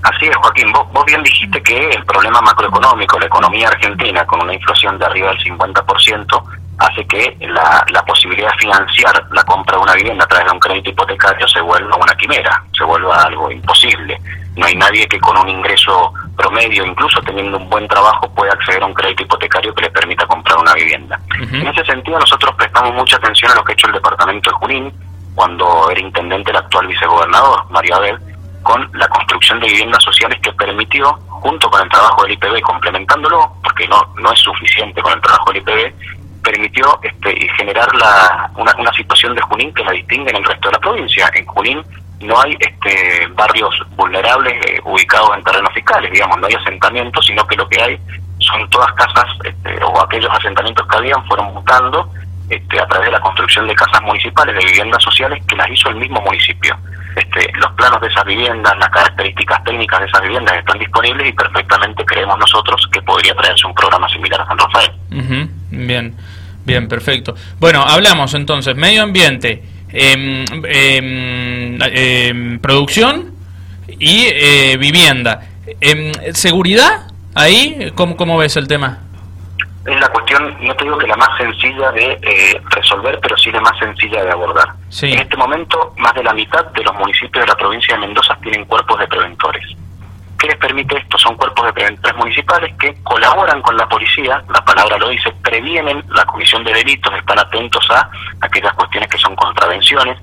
Así 0.02 0.24
es, 0.24 0.36
Joaquín. 0.36 0.72
Vos, 0.72 0.90
vos 0.94 1.04
bien 1.04 1.22
dijiste 1.22 1.62
que 1.62 1.90
el 1.90 2.06
problema 2.06 2.40
macroeconómico, 2.40 3.18
la 3.18 3.26
economía 3.26 3.68
argentina, 3.68 4.24
con 4.24 4.42
una 4.42 4.54
inflación 4.54 4.98
de 4.98 5.04
arriba 5.04 5.28
del 5.28 5.44
50%, 5.44 6.42
hace 6.80 7.04
que 7.06 7.36
la, 7.40 7.84
la 7.92 8.02
posibilidad 8.04 8.50
de 8.52 8.58
financiar 8.58 9.26
la 9.32 9.44
compra 9.44 9.76
de 9.76 9.82
una 9.82 9.94
vivienda 9.94 10.24
a 10.24 10.28
través 10.28 10.46
de 10.46 10.52
un 10.52 10.60
crédito 10.60 10.90
hipotecario 10.90 11.46
se 11.46 11.60
vuelva 11.60 11.96
una 11.96 12.14
quimera, 12.14 12.64
se 12.76 12.84
vuelva 12.84 13.22
algo 13.22 13.50
imposible. 13.50 14.18
No 14.56 14.66
hay 14.66 14.74
nadie 14.74 15.06
que 15.06 15.20
con 15.20 15.36
un 15.38 15.48
ingreso 15.48 16.12
promedio, 16.36 16.84
incluso 16.84 17.20
teniendo 17.22 17.58
un 17.58 17.68
buen 17.68 17.86
trabajo, 17.86 18.28
pueda 18.34 18.52
acceder 18.52 18.82
a 18.82 18.86
un 18.86 18.94
crédito 18.94 19.22
hipotecario 19.22 19.74
que 19.74 19.82
le 19.82 19.90
permita 19.90 20.26
comprar 20.26 20.58
una 20.58 20.74
vivienda. 20.74 21.20
En 21.38 21.66
ese 21.68 21.84
sentido, 21.84 22.18
nosotros 22.18 22.54
prestamos 22.56 22.94
mucha 22.94 23.16
atención 23.16 23.52
a 23.52 23.54
lo 23.54 23.64
que 23.64 23.72
ha 23.72 23.74
hecho 23.74 23.86
el 23.86 23.92
departamento 23.92 24.50
de 24.50 24.56
Junín, 24.56 24.92
cuando 25.34 25.90
era 25.90 26.00
intendente 26.00 26.50
el 26.50 26.56
actual 26.56 26.86
vicegobernador, 26.86 27.70
Mario 27.70 27.96
Abel, 27.96 28.18
con 28.62 28.90
la 28.94 29.08
construcción 29.08 29.60
de 29.60 29.68
viviendas 29.68 30.02
sociales 30.02 30.38
que 30.42 30.52
permitió, 30.52 31.12
junto 31.28 31.70
con 31.70 31.82
el 31.82 31.88
trabajo 31.88 32.22
del 32.22 32.32
IPB, 32.32 32.60
complementándolo, 32.62 33.52
porque 33.62 33.86
no, 33.88 34.02
no 34.16 34.32
es 34.32 34.40
suficiente 34.40 35.00
con 35.00 35.12
el 35.12 35.20
trabajo 35.20 35.52
del 35.52 35.62
IPB, 35.62 35.94
permitió 36.42 36.98
este, 37.02 37.48
generar 37.56 37.94
la, 37.96 38.50
una, 38.56 38.74
una 38.78 38.92
situación 38.92 39.34
de 39.34 39.42
Junín 39.42 39.72
que 39.74 39.84
la 39.84 39.92
distingue 39.92 40.30
en 40.30 40.36
el 40.36 40.44
resto 40.44 40.68
de 40.68 40.72
la 40.72 40.80
provincia. 40.80 41.30
En 41.34 41.46
Junín 41.46 41.82
no 42.20 42.40
hay 42.40 42.56
este, 42.60 43.26
barrios 43.34 43.74
vulnerables 43.96 44.54
eh, 44.66 44.80
ubicados 44.84 45.30
en 45.36 45.44
terrenos 45.44 45.72
fiscales, 45.72 46.10
digamos, 46.12 46.38
no 46.38 46.46
hay 46.46 46.54
asentamientos, 46.54 47.24
sino 47.26 47.46
que 47.46 47.56
lo 47.56 47.68
que 47.68 47.82
hay 47.82 47.98
son 48.38 48.68
todas 48.70 48.92
casas, 48.92 49.26
este, 49.44 49.82
o 49.84 50.00
aquellos 50.02 50.30
asentamientos 50.32 50.86
que 50.86 50.96
habían 50.96 51.24
fueron 51.26 51.52
mutando 51.54 52.10
este, 52.48 52.80
a 52.80 52.86
través 52.86 53.06
de 53.06 53.12
la 53.12 53.20
construcción 53.20 53.66
de 53.66 53.74
casas 53.74 54.02
municipales, 54.02 54.54
de 54.54 54.64
viviendas 54.64 55.02
sociales, 55.02 55.42
que 55.46 55.56
las 55.56 55.70
hizo 55.70 55.88
el 55.88 55.96
mismo 55.96 56.20
municipio. 56.20 56.76
Este, 57.16 57.52
los 57.54 57.72
planos 57.72 58.00
de 58.00 58.08
esas 58.08 58.24
viviendas, 58.24 58.76
las 58.78 58.88
características 58.90 59.62
técnicas 59.64 60.00
de 60.00 60.06
esas 60.06 60.22
viviendas 60.22 60.56
están 60.56 60.78
disponibles 60.78 61.28
y 61.28 61.32
perfectamente 61.32 62.04
creemos 62.04 62.38
nosotros 62.38 62.88
que 62.92 63.02
podría 63.02 63.34
traerse 63.34 63.66
un 63.66 63.74
programa 63.74 64.08
similar 64.08 64.40
a 64.40 64.46
San 64.46 64.58
Rafael. 64.58 64.92
Bien, 65.70 66.16
bien, 66.64 66.88
perfecto. 66.88 67.34
Bueno, 67.58 67.82
hablamos 67.82 68.34
entonces, 68.34 68.76
medio 68.76 69.02
ambiente, 69.02 69.62
eh, 69.92 70.44
eh, 70.68 72.58
producción 72.60 73.34
y 73.88 74.26
eh, 74.26 74.76
vivienda. 74.78 75.48
¿Seguridad? 76.32 77.06
Ahí, 77.34 77.92
¿cómo, 77.94 78.16
¿cómo 78.16 78.38
ves 78.38 78.56
el 78.56 78.66
tema? 78.66 79.00
es 79.86 80.00
la 80.00 80.08
cuestión, 80.08 80.56
no 80.60 80.74
te 80.76 80.84
digo 80.84 80.98
que 80.98 81.06
la 81.06 81.16
más 81.16 81.36
sencilla 81.38 81.90
de 81.92 82.18
eh, 82.22 82.60
resolver, 82.70 83.18
pero 83.20 83.36
sí 83.38 83.50
la 83.50 83.60
más 83.60 83.78
sencilla 83.78 84.22
de 84.22 84.30
abordar. 84.30 84.68
En 85.02 85.18
este 85.18 85.36
momento, 85.36 85.94
más 85.96 86.14
de 86.14 86.22
la 86.22 86.34
mitad 86.34 86.66
de 86.66 86.82
los 86.82 86.94
municipios 86.96 87.44
de 87.44 87.46
la 87.46 87.56
provincia 87.56 87.94
de 87.94 88.00
Mendoza 88.00 88.36
tienen 88.42 88.64
cuerpos 88.66 88.98
de 88.98 89.08
preventores. 89.08 89.64
¿Qué 90.40 90.46
les 90.46 90.56
permite 90.56 90.96
esto? 90.96 91.18
Son 91.18 91.36
cuerpos 91.36 91.66
de 91.66 91.72
preventores 91.74 92.16
municipales 92.16 92.74
que 92.78 92.94
colaboran 93.02 93.60
con 93.60 93.76
la 93.76 93.86
policía, 93.86 94.42
la 94.48 94.64
palabra 94.64 94.96
lo 94.96 95.10
dice, 95.10 95.30
previenen 95.42 96.02
la 96.08 96.24
comisión 96.24 96.64
de 96.64 96.72
delitos, 96.72 97.12
están 97.12 97.38
atentos 97.38 97.86
a 97.90 98.08
aquellas 98.40 98.72
cuestiones 98.72 99.10
que 99.10 99.18
son 99.18 99.36
contravenciones, 99.36 100.16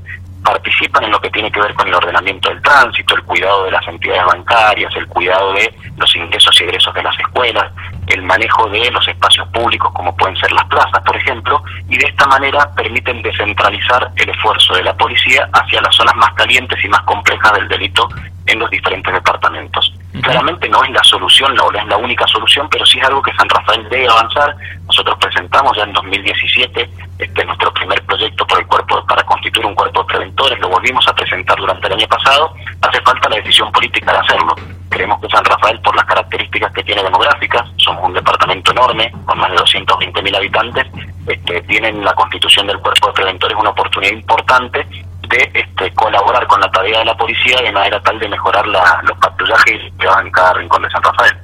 participan 0.43 1.03
en 1.03 1.11
lo 1.11 1.21
que 1.21 1.29
tiene 1.29 1.51
que 1.51 1.61
ver 1.61 1.71
con 1.75 1.87
el 1.87 1.93
ordenamiento 1.93 2.49
del 2.49 2.59
tránsito, 2.63 3.13
el 3.13 3.23
cuidado 3.25 3.65
de 3.65 3.71
las 3.71 3.87
entidades 3.87 4.25
bancarias, 4.25 4.91
el 4.95 5.05
cuidado 5.05 5.53
de 5.53 5.71
los 5.97 6.15
ingresos 6.15 6.59
y 6.59 6.63
egresos 6.63 6.95
de 6.95 7.03
las 7.03 7.19
escuelas, 7.19 7.71
el 8.07 8.23
manejo 8.23 8.67
de 8.69 8.89
los 8.89 9.07
espacios 9.07 9.47
públicos 9.49 9.91
como 9.93 10.17
pueden 10.17 10.35
ser 10.37 10.51
las 10.51 10.65
plazas, 10.65 11.03
por 11.05 11.15
ejemplo, 11.15 11.61
y 11.89 11.97
de 11.97 12.07
esta 12.07 12.25
manera 12.25 12.73
permiten 12.75 13.21
descentralizar 13.21 14.09
el 14.15 14.29
esfuerzo 14.29 14.73
de 14.73 14.83
la 14.83 14.97
policía 14.97 15.47
hacia 15.53 15.79
las 15.79 15.95
zonas 15.95 16.15
más 16.15 16.33
calientes 16.33 16.83
y 16.83 16.87
más 16.87 17.01
complejas 17.01 17.53
del 17.53 17.67
delito 17.67 18.09
en 18.47 18.57
los 18.57 18.71
diferentes 18.71 19.13
departamentos. 19.13 19.93
Claramente 20.21 20.67
no 20.69 20.83
es 20.83 20.89
la 20.91 21.03
solución, 21.03 21.53
no 21.53 21.69
es 21.71 21.85
la 21.85 21.97
única 21.97 22.25
solución, 22.27 22.67
pero 22.69 22.85
sí 22.85 22.97
es 22.99 23.05
algo 23.05 23.21
que 23.21 23.33
San 23.35 23.47
Rafael 23.49 23.87
debe 23.89 24.07
avanzar. 24.07 24.55
Nosotros 24.87 25.17
presentamos 25.19 25.75
ya 25.77 25.83
en 25.83 25.93
2017 25.93 26.89
este 27.19 27.45
nuestro 27.45 27.73
primer 27.73 28.01
proyecto 28.05 28.45
por 28.47 28.59
el 28.59 28.67
cuerpo 28.67 29.05
para 29.05 29.23
constituir 29.23 29.65
un 29.65 29.75
cuerpo 29.75 30.01
de 30.01 30.07
preventores, 30.07 30.59
lo 30.59 30.69
volvimos 30.69 31.07
a 31.07 31.13
presentar 31.13 31.57
durante 31.57 31.87
el 31.87 31.93
año 31.93 32.07
pasado. 32.07 32.53
Hace 32.81 33.01
falta 33.01 33.29
la 33.29 33.37
decisión 33.37 33.71
política 33.71 34.11
de 34.11 34.19
hacerlo. 34.19 34.55
Creemos 34.89 35.21
que 35.21 35.29
San 35.29 35.43
Rafael, 35.43 35.79
por 35.81 35.95
las 35.95 36.05
características 36.05 36.71
que 36.73 36.83
tiene 36.83 37.03
demográficas, 37.03 37.63
somos 37.77 38.03
un 38.05 38.13
departamento 38.13 38.71
enorme, 38.71 39.11
con 39.25 39.37
más 39.37 39.51
de 39.51 39.57
220.000 39.57 40.35
habitantes, 40.37 40.87
este, 41.27 41.61
tienen 41.63 42.03
la 42.03 42.13
constitución 42.13 42.67
del 42.67 42.79
cuerpo 42.79 43.07
de 43.07 43.13
preventores 43.13 43.57
una 43.57 43.71
oportunidad 43.71 44.13
importante 44.13 44.87
de 45.29 45.51
este, 45.53 45.91
colaborar 45.93 46.45
con 46.47 46.59
la 46.61 46.69
tarea 46.71 46.99
de 46.99 47.05
la 47.05 47.15
policía 47.15 47.61
de 47.61 47.71
manera 47.71 47.99
tal 48.01 48.19
de 48.19 48.27
mejorar 48.27 48.65
la, 48.67 49.01
los 49.07 49.17
patrullajes 49.17 49.93
que 49.99 50.07
van 50.07 50.25
en 50.25 50.31
cada 50.31 50.53
rincón 50.53 50.81
de 50.83 50.89
San 50.89 51.03
Rafael. 51.03 51.37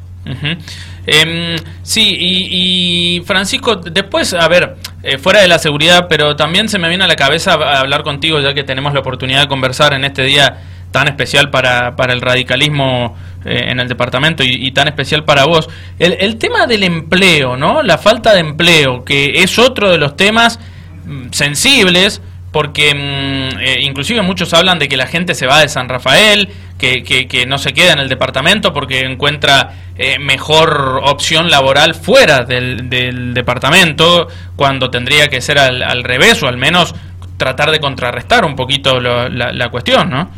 Em, 1.05 1.57
sí, 1.81 2.15
y, 2.19 3.23
Francisco, 3.25 3.75
después, 3.75 4.33
a 4.33 4.47
ver, 4.47 4.77
eh, 5.03 5.17
fuera 5.17 5.41
de 5.41 5.47
la 5.47 5.59
seguridad, 5.59 6.07
pero 6.07 6.35
también 6.35 6.69
se 6.69 6.79
me 6.79 6.87
viene 6.87 7.03
a 7.03 7.07
la 7.07 7.15
cabeza 7.15 7.53
hablar 7.53 8.03
contigo, 8.03 8.39
ya 8.39 8.53
que 8.53 8.63
tenemos 8.63 8.93
la 8.93 9.01
oportunidad 9.01 9.41
de 9.41 9.47
conversar 9.47 9.93
en 9.93 10.05
este 10.05 10.23
día 10.23 10.61
tan 10.91 11.07
especial 11.07 11.49
para, 11.49 11.95
para 11.95 12.13
el 12.13 12.21
radicalismo 12.21 13.17
eh, 13.43 13.65
en 13.67 13.79
el 13.79 13.89
departamento 13.89 14.43
y, 14.45 14.71
tan 14.71 14.87
especial 14.87 15.25
para 15.25 15.45
vos. 15.45 15.69
El, 15.99 16.13
el 16.19 16.37
tema 16.37 16.67
del 16.67 16.83
empleo, 16.83 17.57
¿no? 17.57 17.83
La 17.83 17.97
falta 17.97 18.33
de 18.33 18.39
empleo, 18.39 19.03
que 19.03 19.43
es 19.43 19.59
otro 19.59 19.89
de 19.89 19.97
los 19.97 20.15
temas 20.15 20.59
mm, 21.05 21.31
sensibles 21.31 22.21
porque 22.53 22.93
mm, 22.93 23.60
eh, 23.60 23.81
inclusive 23.81 24.22
muchos 24.22 24.53
hablan 24.53 24.79
de 24.79 24.88
que 24.88 24.95
la 24.95 25.07
gente 25.07 25.36
se 25.36 25.48
va 25.48 25.60
de 25.60 25.67
San 25.67 25.89
Rafael, 25.89 26.48
que, 26.77 27.03
que, 27.03 27.45
no 27.45 27.57
se 27.57 27.74
queda 27.74 27.93
en 27.93 28.00
el 28.00 28.10
departamento 28.10 28.74
porque 28.74 29.01
encuentra 29.05 29.72
eh, 29.98 30.19
mejor 30.19 31.01
opción 31.03 31.50
laboral 31.50 31.95
fuera 31.95 32.43
del, 32.43 32.89
del, 32.89 33.33
departamento, 33.33 34.27
cuando 34.55 34.91
tendría 34.91 35.29
que 35.29 35.41
ser 35.41 35.57
al, 35.60 36.03
revés 36.03 36.43
o 36.43 36.48
al 36.48 36.57
menos 36.57 36.93
tratar 37.38 37.72
de 37.72 37.79
contrarrestar 37.79 38.45
un 38.45 38.55
poquito 38.55 39.00
la, 39.00 39.29
la, 39.29 39.69
cuestión, 39.69 40.10
¿no? 40.10 40.29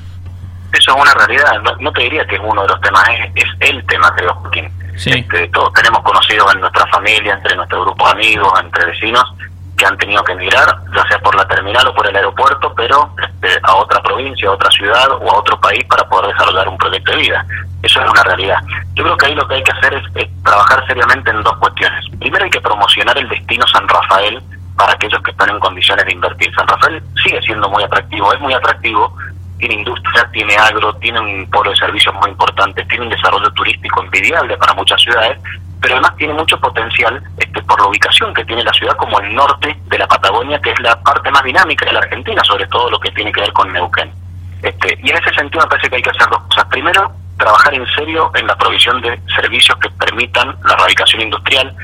Eso 0.72 0.96
es 0.96 1.02
una 1.02 1.14
realidad, 1.14 1.62
no, 1.80 1.92
te 1.92 2.04
diría 2.04 2.26
que 2.28 2.36
es 2.36 2.42
uno 2.44 2.62
de 2.62 2.68
los 2.68 2.82
temas, 2.82 3.04
es, 3.10 3.44
es 3.62 3.70
el 3.72 3.86
tema, 3.86 4.14
creo, 4.16 4.36
Joaquín. 4.36 4.70
Sí. 4.96 5.10
Este, 5.10 5.48
todos 5.50 5.74
tenemos 5.74 6.02
conocidos 6.04 6.54
en 6.54 6.62
nuestra 6.62 6.86
familia, 6.88 7.34
entre 7.34 7.56
nuestro 7.56 7.82
grupo 7.82 8.06
de 8.06 8.12
amigos, 8.12 8.54
entre 8.62 8.86
vecinos, 8.86 9.24
han 9.86 9.98
tenido 9.98 10.24
que 10.24 10.34
emigrar, 10.34 10.68
ya 10.96 11.08
sea 11.08 11.20
por 11.20 11.36
la 11.36 11.48
terminal 11.48 11.88
o 11.88 11.94
por 11.94 12.08
el 12.08 12.16
aeropuerto, 12.16 12.74
pero 12.76 13.10
este, 13.22 13.60
a 13.64 13.76
otra 13.76 14.02
provincia, 14.02 14.50
a 14.50 14.54
otra 14.54 14.70
ciudad 14.72 15.10
o 15.12 15.32
a 15.32 15.40
otro 15.40 15.60
país 15.60 15.84
para 15.86 16.08
poder 16.08 16.34
desarrollar 16.34 16.68
un 16.68 16.78
proyecto 16.78 17.12
de 17.12 17.18
vida. 17.18 17.46
Eso 17.84 18.02
es 18.02 18.10
una 18.10 18.24
realidad. 18.24 18.58
Yo 18.96 19.04
creo 19.04 19.18
que 19.18 19.26
ahí 19.28 19.36
lo 19.36 19.48
que 19.48 19.56
hay 19.56 19.64
que 19.64 19.72
hacer 19.72 19.94
es, 19.94 20.44
trabajar 20.44 20.86
seriamente 20.88 21.32
en 21.32 21.44
dos 21.44 21.58
cuestiones. 21.58 22.06
Primero 22.20 22.46
hay 22.46 22.52
que 22.52 22.62
promocionar 22.62 23.18
el 23.18 23.30
destino 23.30 23.66
San 23.68 23.88
Rafael 23.88 24.42
para 24.76 24.94
aquellos 24.94 25.22
que 25.24 25.32
están 25.32 25.50
en 25.50 25.60
condiciones 25.60 26.06
de 26.06 26.14
invertir. 26.14 26.54
San 26.56 26.68
Rafael 26.68 27.02
sigue 27.24 27.42
siendo 27.42 27.70
muy 27.70 27.84
atractivo, 27.84 28.34
es 28.34 28.40
muy 28.40 28.54
atractivo, 28.54 29.16
tiene 29.58 29.76
industria, 29.76 30.30
tiene 30.32 30.56
agro, 30.58 30.94
tiene 30.96 31.20
un 31.20 31.50
polo 31.50 31.72
de 31.72 31.78
servicios 31.78 32.14
muy 32.16 32.30
importante, 32.30 32.84
tiene 32.86 33.06
un 33.06 33.10
desarrollo 33.10 33.52
turístico 33.52 34.04
envidiable 34.04 34.58
para 34.58 34.74
muchas 34.74 35.02
ciudades, 35.02 35.40
pero 35.86 35.98
además 35.98 36.18
tiene 36.18 36.34
mucho 36.34 36.60
potencial 36.60 37.22
este, 37.38 37.62
por 37.62 37.80
la 37.80 37.86
ubicación 37.86 38.34
que 38.34 38.44
tiene 38.46 38.64
la 38.64 38.74
ciudad 38.74 38.98
como 38.98 39.20
el 39.20 39.36
norte 39.36 39.78
de 39.86 40.00
la 40.00 40.08
Patagonia, 40.08 40.60
que 40.60 40.72
es 40.72 40.80
la 40.80 41.00
parte 41.04 41.30
más 41.30 41.44
dinámica 41.44 41.86
de 41.86 41.94
la 41.94 42.00
Argentina, 42.00 42.44
sobre 42.44 42.66
todo 42.66 42.90
lo 42.90 43.00
que 43.00 43.12
tiene 43.12 43.32
que 43.32 43.42
ver 43.42 43.54
con 43.54 43.72
Neuquén. 43.72 44.12
Este, 44.64 44.98
y 45.04 45.12
en 45.12 45.18
ese 45.18 45.32
sentido 45.36 45.64
me 45.64 45.70
parece 45.70 45.88
que 45.88 45.98
hay 45.98 46.02
que 46.02 46.10
hacer 46.10 46.28
dos 46.28 46.42
cosas. 46.42 46.66
Primero, 46.72 47.12
trabajar 47.38 47.76
en 47.76 47.86
serio 47.94 48.32
en 48.34 48.48
la 48.48 48.56
provisión 48.56 49.00
de 49.00 49.20
servicios 49.36 49.78
que 49.78 49.92
permitan 49.92 50.58
la 50.68 50.76
radicación 50.76 51.22
industrial. 51.22 51.76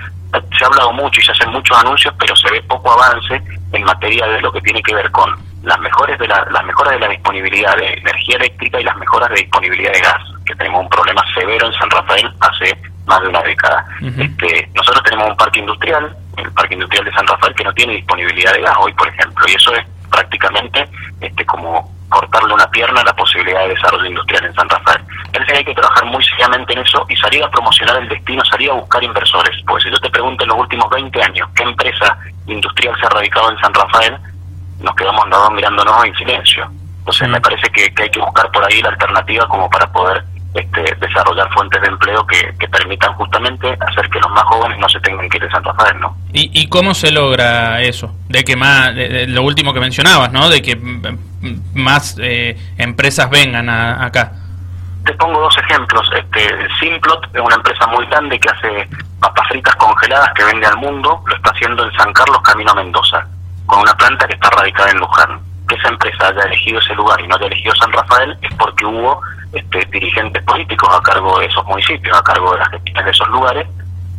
Se 0.58 0.64
ha 0.64 0.68
hablado 0.68 0.94
mucho 0.94 1.22
y 1.22 1.24
se 1.24 1.34
hacen 1.34 1.52
muchos 1.52 1.78
anuncios, 1.78 2.12
pero 2.18 2.36
se 2.36 2.50
ve 2.50 2.64
poco 2.64 2.94
avance 2.94 3.40
en 3.72 3.84
materia 3.84 4.26
de 4.26 4.42
lo 4.42 4.52
que 4.52 4.62
tiene 4.62 4.82
que 4.82 4.96
ver 4.96 5.12
con 5.12 5.38
las 5.62 5.80
mejores 5.80 6.18
de 6.18 6.28
la, 6.28 6.44
las 6.50 6.66
mejoras 6.66 6.94
de 6.94 7.02
la 7.02 7.08
disponibilidad 7.10 7.78
de 7.78 7.94
energía 7.94 8.38
eléctrica 8.38 8.82
y 8.82 8.84
las 8.84 8.98
mejoras 8.98 9.30
de 9.30 9.36
disponibilidad 9.36 9.94
de 9.94 10.00
gas, 10.00 10.24
que 10.44 10.56
tenemos 10.56 10.82
un 10.82 10.90
problema 10.90 11.24
severo 11.36 11.68
en 11.68 11.74
San 11.74 11.90
Rafael 11.92 12.34
hace 12.40 12.91
más 13.06 13.22
de 13.22 13.28
una 13.28 13.42
década. 13.42 13.86
este, 14.18 14.70
nosotros 14.74 15.04
tenemos 15.04 15.30
un 15.30 15.38
parque 15.38 15.60
industrial, 15.60 16.16
el 16.38 16.52
parque 16.54 16.74
industrial 16.74 17.06
de 17.06 17.14
San 17.14 17.28
Rafael, 17.28 17.56
que 17.56 17.64
no 17.64 17.74
tiene 17.74 17.94
disponibilidad 17.94 18.54
de 18.54 18.62
gas 18.62 18.76
hoy, 18.80 18.94
por 18.94 19.08
ejemplo, 19.08 19.46
y 19.48 19.54
eso 19.54 19.74
es 19.76 19.86
prácticamente 20.10 20.88
este 21.22 21.46
como 21.46 21.90
cortarle 22.10 22.54
una 22.54 22.70
pierna 22.70 23.02
a 23.02 23.06
la 23.06 23.16
posibilidad 23.16 23.62
de 23.62 23.70
desarrollo 23.70 24.06
industrial 24.06 24.46
en 24.46 24.54
San 24.54 24.70
Rafael. 24.70 25.02
Parece 25.32 25.52
que 25.54 25.58
hay 25.60 25.66
que 25.66 25.74
trabajar 25.74 26.06
muy 26.06 26.24
seriamente 26.26 26.74
en 26.74 26.80
eso 26.80 27.06
y 27.08 27.16
salir 27.16 27.44
a 27.44 27.50
promocionar 27.50 27.98
el 27.98 28.10
destino, 28.10 28.44
salir 28.46 28.70
a 28.70 28.74
buscar 28.74 29.02
inversores. 29.02 29.56
Porque 29.66 29.86
si 29.86 29.92
yo 29.92 30.00
te 30.00 30.10
pregunto 30.10 30.44
en 30.44 30.50
los 30.50 30.60
últimos 30.60 30.90
20 30.90 31.24
años 31.24 31.50
qué 31.56 31.64
empresa 31.64 32.18
industrial 32.48 32.96
se 33.00 33.06
ha 33.06 33.10
radicado 33.10 33.52
en 33.52 33.58
San 33.60 33.74
Rafael, 33.74 34.18
nos 34.80 34.96
quedamos 34.96 35.26
mirándonos 35.54 36.06
en 36.06 36.16
silencio. 36.16 36.70
Entonces 37.00 37.30
me 37.30 37.40
parece 37.40 37.70
que, 37.72 37.94
que, 37.94 38.04
hay 38.04 38.10
que 38.10 38.20
buscar 38.20 38.52
por 38.52 38.64
ahí 38.66 38.82
la 38.82 38.90
alternativa 38.90 39.48
como 39.48 39.70
para 39.70 39.92
poder 39.92 40.24
este, 40.54 40.96
desarrollar 41.00 41.50
fuentes 41.54 41.82
de 41.82 41.88
empleo 41.88 42.26
que, 42.28 42.68
permitan 42.68 43.14
justamente 43.14 43.78
hacer 43.88 44.10
que 44.10 44.20
los 44.20 44.32
más 44.32 44.44
jóvenes 44.44 44.80
no 44.80 44.88
se 44.90 45.00
tengan 45.02 45.30
que 45.30 45.38
ir 45.38 45.44
de 45.44 45.52
San 45.52 45.64
Rafael, 45.64 46.00
¿no? 46.00 46.16
¿Y, 46.34 46.68
cómo 46.68 46.94
se 46.94 47.12
logra 47.12 47.82
eso? 47.82 48.16
De 48.30 48.44
que 48.44 48.56
más, 48.56 48.92
lo 49.28 49.44
último 49.44 49.74
que 49.74 49.80
mencionabas, 49.80 50.32
¿no? 50.32 50.50
De 50.50 50.62
que 50.62 50.76
mm, 50.76 51.62
más 51.76 52.18
eh, 52.20 52.58
empresas 52.78 53.30
vengan 53.30 53.70
acá. 53.70 54.32
Te 55.06 55.14
pongo 55.14 55.40
dos 55.42 55.58
ejemplos. 55.58 56.10
Este, 56.16 56.68
Simplot 56.80 57.36
es 57.36 57.42
una 57.42 57.56
empresa 57.56 57.88
muy 57.88 58.06
grande 58.08 58.40
que 58.40 58.50
hace 58.50 58.88
papas 59.20 59.48
fritas 59.50 59.76
congeladas 59.76 60.32
que 60.34 60.44
vende 60.44 60.68
al 60.68 60.78
mundo. 60.78 61.22
Lo 61.26 61.36
está 61.36 61.52
haciendo 61.52 61.84
en 61.84 61.92
San 61.94 62.14
Carlos, 62.14 62.42
camino 62.42 62.72
a 62.72 62.76
Mendoza, 62.76 63.26
con 63.66 63.82
una 63.82 63.94
planta 63.96 64.28
que 64.28 64.36
está 64.36 64.50
radicada 64.50 64.92
en 64.92 64.98
Luján. 64.98 65.40
Que 65.68 65.76
esa 65.76 65.90
empresa 65.90 66.28
haya 66.28 66.44
elegido 66.44 66.80
ese 66.80 66.94
lugar 66.96 67.20
y 67.22 67.28
no 67.28 67.36
haya 67.36 67.48
elegido 67.48 67.74
San 67.76 67.92
Rafael 67.92 68.38
es 68.42 68.54
porque 68.56 68.86
hubo 68.86 69.22
este, 69.54 69.86
dirigentes 69.92 70.44
políticos 70.44 70.90
a 70.92 71.02
cargo 71.02 71.40
de 71.40 71.46
esos 71.46 71.66
municipios, 71.66 72.18
a 72.18 72.24
cargo 72.24 72.54
de 72.54 72.60
las 72.60 72.70
gestiones 72.70 73.06
de 73.06 73.12
esos 73.12 73.28
lugares, 73.30 73.68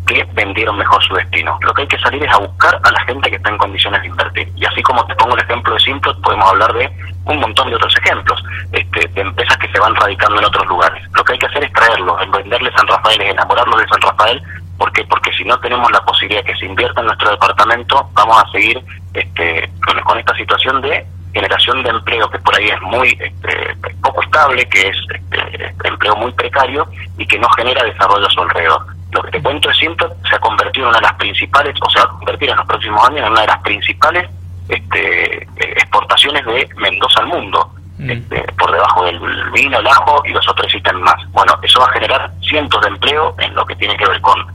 que 0.07 0.25
vendieron 0.35 0.77
mejor 0.77 1.03
su 1.05 1.15
destino. 1.15 1.59
Lo 1.63 1.73
que 1.75 1.83
hay 1.83 1.89
que 1.89 1.99
salir 1.99 2.25
es 2.25 2.33
a 2.33 2.39
buscar 2.39 2.79
a 2.83 2.91
la 2.91 3.01
gente 3.05 3.31
que 3.31 3.37
está 3.37 3.51
en 3.51 3.59
condiciones 3.59 4.03
de 4.03 4.09
invertir. 4.09 4.53
Y 4.57 4.65
así 4.65 4.83
como 4.83 5.05
te 5.07 5.15
pongo 5.15 5.37
el 5.37 5.43
ejemplo 5.43 5.75
de 5.75 5.81
Simplot, 5.81 6.21
podemos 6.21 6.51
hablar 6.51 6.73
de 6.75 6.91
un 7.25 7.39
montón 7.39 7.71
de 7.71 7.77
otros 7.77 7.97
ejemplos, 7.97 8.43
este, 8.73 9.07
de 9.09 9.21
empresas 9.21 9.57
que 9.59 9.69
se 9.69 9.79
van 9.79 9.95
radicando 9.95 10.39
en 10.39 10.45
otros 10.45 10.67
lugares. 10.67 11.03
Lo 11.15 11.25
que 11.25 11.35
hay 11.35 11.39
que 11.39 11.47
hacer 11.47 11.65
es 11.65 11.73
traerlos, 11.73 12.21
en 12.21 12.31
venderles 12.33 12.75
San 12.75 12.87
Rafael, 12.87 13.21
es 13.21 13.31
enamorarlos 13.31 13.81
de 13.81 13.89
San 13.89 14.01
Rafael, 14.01 14.43
porque 14.77 15.05
porque 15.05 15.33
si 15.33 15.45
no 15.45 15.59
tenemos 15.61 15.91
la 15.93 16.05
posibilidad 16.05 16.43
de 16.43 16.53
que 16.53 16.59
se 16.59 16.67
invierta 16.67 17.01
en 17.01 17.07
nuestro 17.07 17.31
departamento, 17.31 18.09
vamos 18.15 18.43
a 18.43 18.51
seguir 18.51 18.83
este, 19.15 19.71
con, 20.05 20.19
esta 20.19 20.35
situación 20.35 20.81
de 20.81 21.07
generación 21.33 21.83
de 21.83 21.91
empleo 21.91 22.29
que 22.31 22.39
por 22.39 22.57
ahí 22.57 22.69
es 22.69 22.81
muy 22.83 23.09
este, 23.21 23.77
poco 24.03 24.23
estable, 24.23 24.69
que 24.69 24.89
es 24.89 24.97
este, 25.15 25.89
empleo 25.89 26.17
muy 26.17 26.33
precario 26.33 26.87
y 27.19 27.27
que 27.27 27.39
no 27.39 27.49
genera 27.51 27.85
desarrollo 27.85 28.27
a 28.27 28.31
su 28.31 28.41
alrededor. 28.41 28.87
Lo 29.13 29.23
que 29.23 29.31
te 29.33 29.43
cuento 29.43 29.71
es 29.71 29.77
siempre 29.77 30.07
se 30.29 30.35
ha 30.35 30.39
convertido 30.39 30.87
en 30.87 30.91
una 30.91 30.99
de 30.99 31.07
las 31.07 31.15
principales, 31.15 31.75
o 31.81 31.91
se 31.91 31.99
va 31.99 32.05
a 32.05 32.09
convertir 32.09 32.51
en 32.51 32.57
los 32.57 32.67
próximos 32.67 33.09
años 33.09 33.27
en 33.27 33.33
una 33.33 33.41
de 33.43 33.47
las 33.47 33.63
principales 33.63 34.31
este, 34.69 35.49
exportaciones 35.59 36.45
de 36.47 36.69
Mendoza 36.77 37.21
al 37.21 37.27
mundo, 37.27 37.71
mm. 37.99 38.11
este, 38.11 38.45
por 38.59 38.73
debajo 38.73 39.05
del 39.05 39.21
vino, 39.53 39.79
el 39.79 39.87
ajo 39.87 40.23
y 40.25 40.31
los 40.31 40.49
otros 40.49 40.75
ítems 40.75 41.01
más. 41.01 41.31
Bueno, 41.33 41.59
eso 41.63 41.81
va 41.81 41.87
a 41.87 41.93
generar 41.93 42.31
cientos 42.41 42.81
de 42.83 42.89
empleo 42.89 43.35
en 43.39 43.55
lo 43.55 43.65
que 43.67 43.77
tiene 43.77 43.97
que 43.97 44.07
ver 44.07 44.21
con 44.21 44.47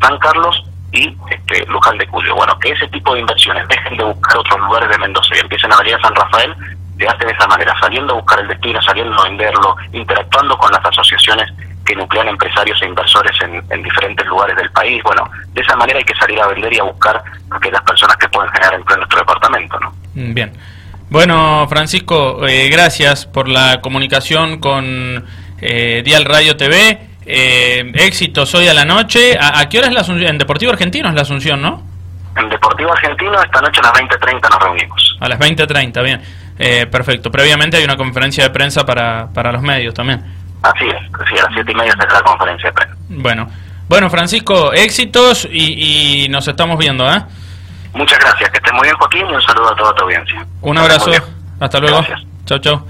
San 0.00 0.18
Carlos 0.18 0.69
y 0.92 1.16
este, 1.30 1.66
Luján 1.66 1.98
de 1.98 2.06
Cuyo. 2.06 2.34
Bueno, 2.34 2.58
que 2.58 2.70
ese 2.70 2.88
tipo 2.88 3.14
de 3.14 3.20
inversiones 3.20 3.66
dejen 3.68 3.96
de 3.96 4.04
buscar 4.04 4.38
otros 4.38 4.60
lugares 4.60 4.88
de 4.90 4.98
Mendoza 4.98 5.34
y 5.36 5.40
empiecen 5.40 5.72
a 5.72 5.78
venir 5.78 5.94
a 5.94 6.00
San 6.00 6.14
Rafael, 6.14 6.54
se 6.98 7.08
hace 7.08 7.24
de 7.24 7.32
esa 7.32 7.46
manera, 7.46 7.74
saliendo 7.80 8.12
a 8.12 8.16
buscar 8.16 8.40
el 8.40 8.48
destino, 8.48 8.80
saliendo 8.82 9.18
a 9.20 9.24
venderlo, 9.24 9.76
interactuando 9.92 10.56
con 10.58 10.70
las 10.70 10.84
asociaciones 10.84 11.50
que 11.84 11.94
nuclean 11.94 12.28
empresarios 12.28 12.80
e 12.82 12.86
inversores 12.86 13.32
en, 13.40 13.82
diferentes 13.82 14.26
lugares 14.26 14.56
del 14.56 14.70
país. 14.70 15.02
Bueno, 15.02 15.28
de 15.52 15.62
esa 15.62 15.76
manera 15.76 15.98
hay 15.98 16.04
que 16.04 16.14
salir 16.14 16.38
a 16.40 16.46
vender 16.48 16.72
y 16.72 16.78
a 16.78 16.84
buscar 16.84 17.22
aquellas 17.50 17.80
personas 17.82 18.16
que 18.16 18.28
pueden 18.28 18.50
generar 18.52 18.74
empleo 18.74 18.96
en 18.96 19.00
nuestro 19.00 19.18
departamento. 19.18 19.80
¿no? 19.80 19.92
Mm, 20.14 20.34
bien. 20.34 20.52
Bueno, 21.08 21.66
Francisco, 21.68 22.46
eh, 22.46 22.68
gracias 22.68 23.26
por 23.26 23.48
la 23.48 23.80
comunicación 23.80 24.60
con 24.60 25.24
eh, 25.60 26.02
Dial 26.04 26.24
Radio 26.24 26.56
TV. 26.56 27.09
Eh, 27.26 27.92
éxitos 27.94 28.54
hoy 28.54 28.68
a 28.68 28.74
la 28.74 28.84
noche. 28.84 29.38
¿A, 29.40 29.68
qué 29.68 29.78
hora 29.78 29.88
es 29.88 29.94
la 29.94 30.00
Asunción? 30.00 30.30
En 30.30 30.38
Deportivo 30.38 30.72
Argentino 30.72 31.08
es 31.08 31.14
la 31.14 31.22
Asunción, 31.22 31.60
¿no? 31.60 31.82
En 32.36 32.48
Deportivo 32.48 32.92
Argentino 32.92 33.40
esta 33.42 33.60
noche 33.60 33.80
a 33.80 33.84
las 33.84 33.92
20.30 33.92 34.50
nos 34.50 34.62
reunimos. 34.62 35.18
A 35.20 35.28
las 35.28 35.38
20.30, 35.38 36.02
bien. 36.02 36.22
Eh, 36.58 36.86
perfecto. 36.86 37.30
Previamente 37.30 37.76
hay 37.76 37.84
una 37.84 37.96
conferencia 37.96 38.44
de 38.44 38.50
prensa 38.50 38.84
para, 38.84 39.28
para 39.32 39.52
los 39.52 39.62
medios 39.62 39.94
también. 39.94 40.22
Así 40.62 40.84
es, 40.86 40.96
sí, 41.28 41.38
a 41.38 41.44
las 41.44 41.54
7 41.54 41.72
y 41.72 41.74
media 41.74 41.92
será 41.92 42.14
la 42.14 42.22
conferencia 42.22 42.68
de 42.68 42.72
prensa. 42.74 42.96
Bueno, 43.08 43.48
bueno 43.88 44.10
Francisco, 44.10 44.72
éxitos 44.72 45.48
y, 45.50 46.26
nos 46.28 46.46
estamos 46.46 46.78
viendo, 46.78 47.10
¿eh? 47.10 47.22
Muchas 47.94 48.18
gracias, 48.18 48.50
que 48.50 48.58
estés 48.58 48.72
muy 48.72 48.82
bien 48.82 48.96
Joaquín 48.96 49.26
y 49.28 49.32
un 49.32 49.42
saludo 49.42 49.72
a 49.72 49.76
toda 49.76 49.94
tu 49.94 50.04
audiencia. 50.04 50.46
Un 50.60 50.78
abrazo, 50.78 51.10
hasta 51.58 51.80
luego. 51.80 52.04
Chao, 52.44 52.58
chao. 52.58 52.86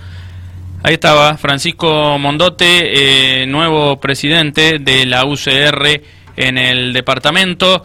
Ahí 0.82 0.94
estaba 0.94 1.36
Francisco 1.36 2.18
Mondote, 2.18 3.42
eh, 3.42 3.46
nuevo 3.46 4.00
presidente 4.00 4.78
de 4.78 5.04
la 5.04 5.26
UCR 5.26 6.00
en 6.36 6.56
el 6.56 6.94
departamento. 6.94 7.84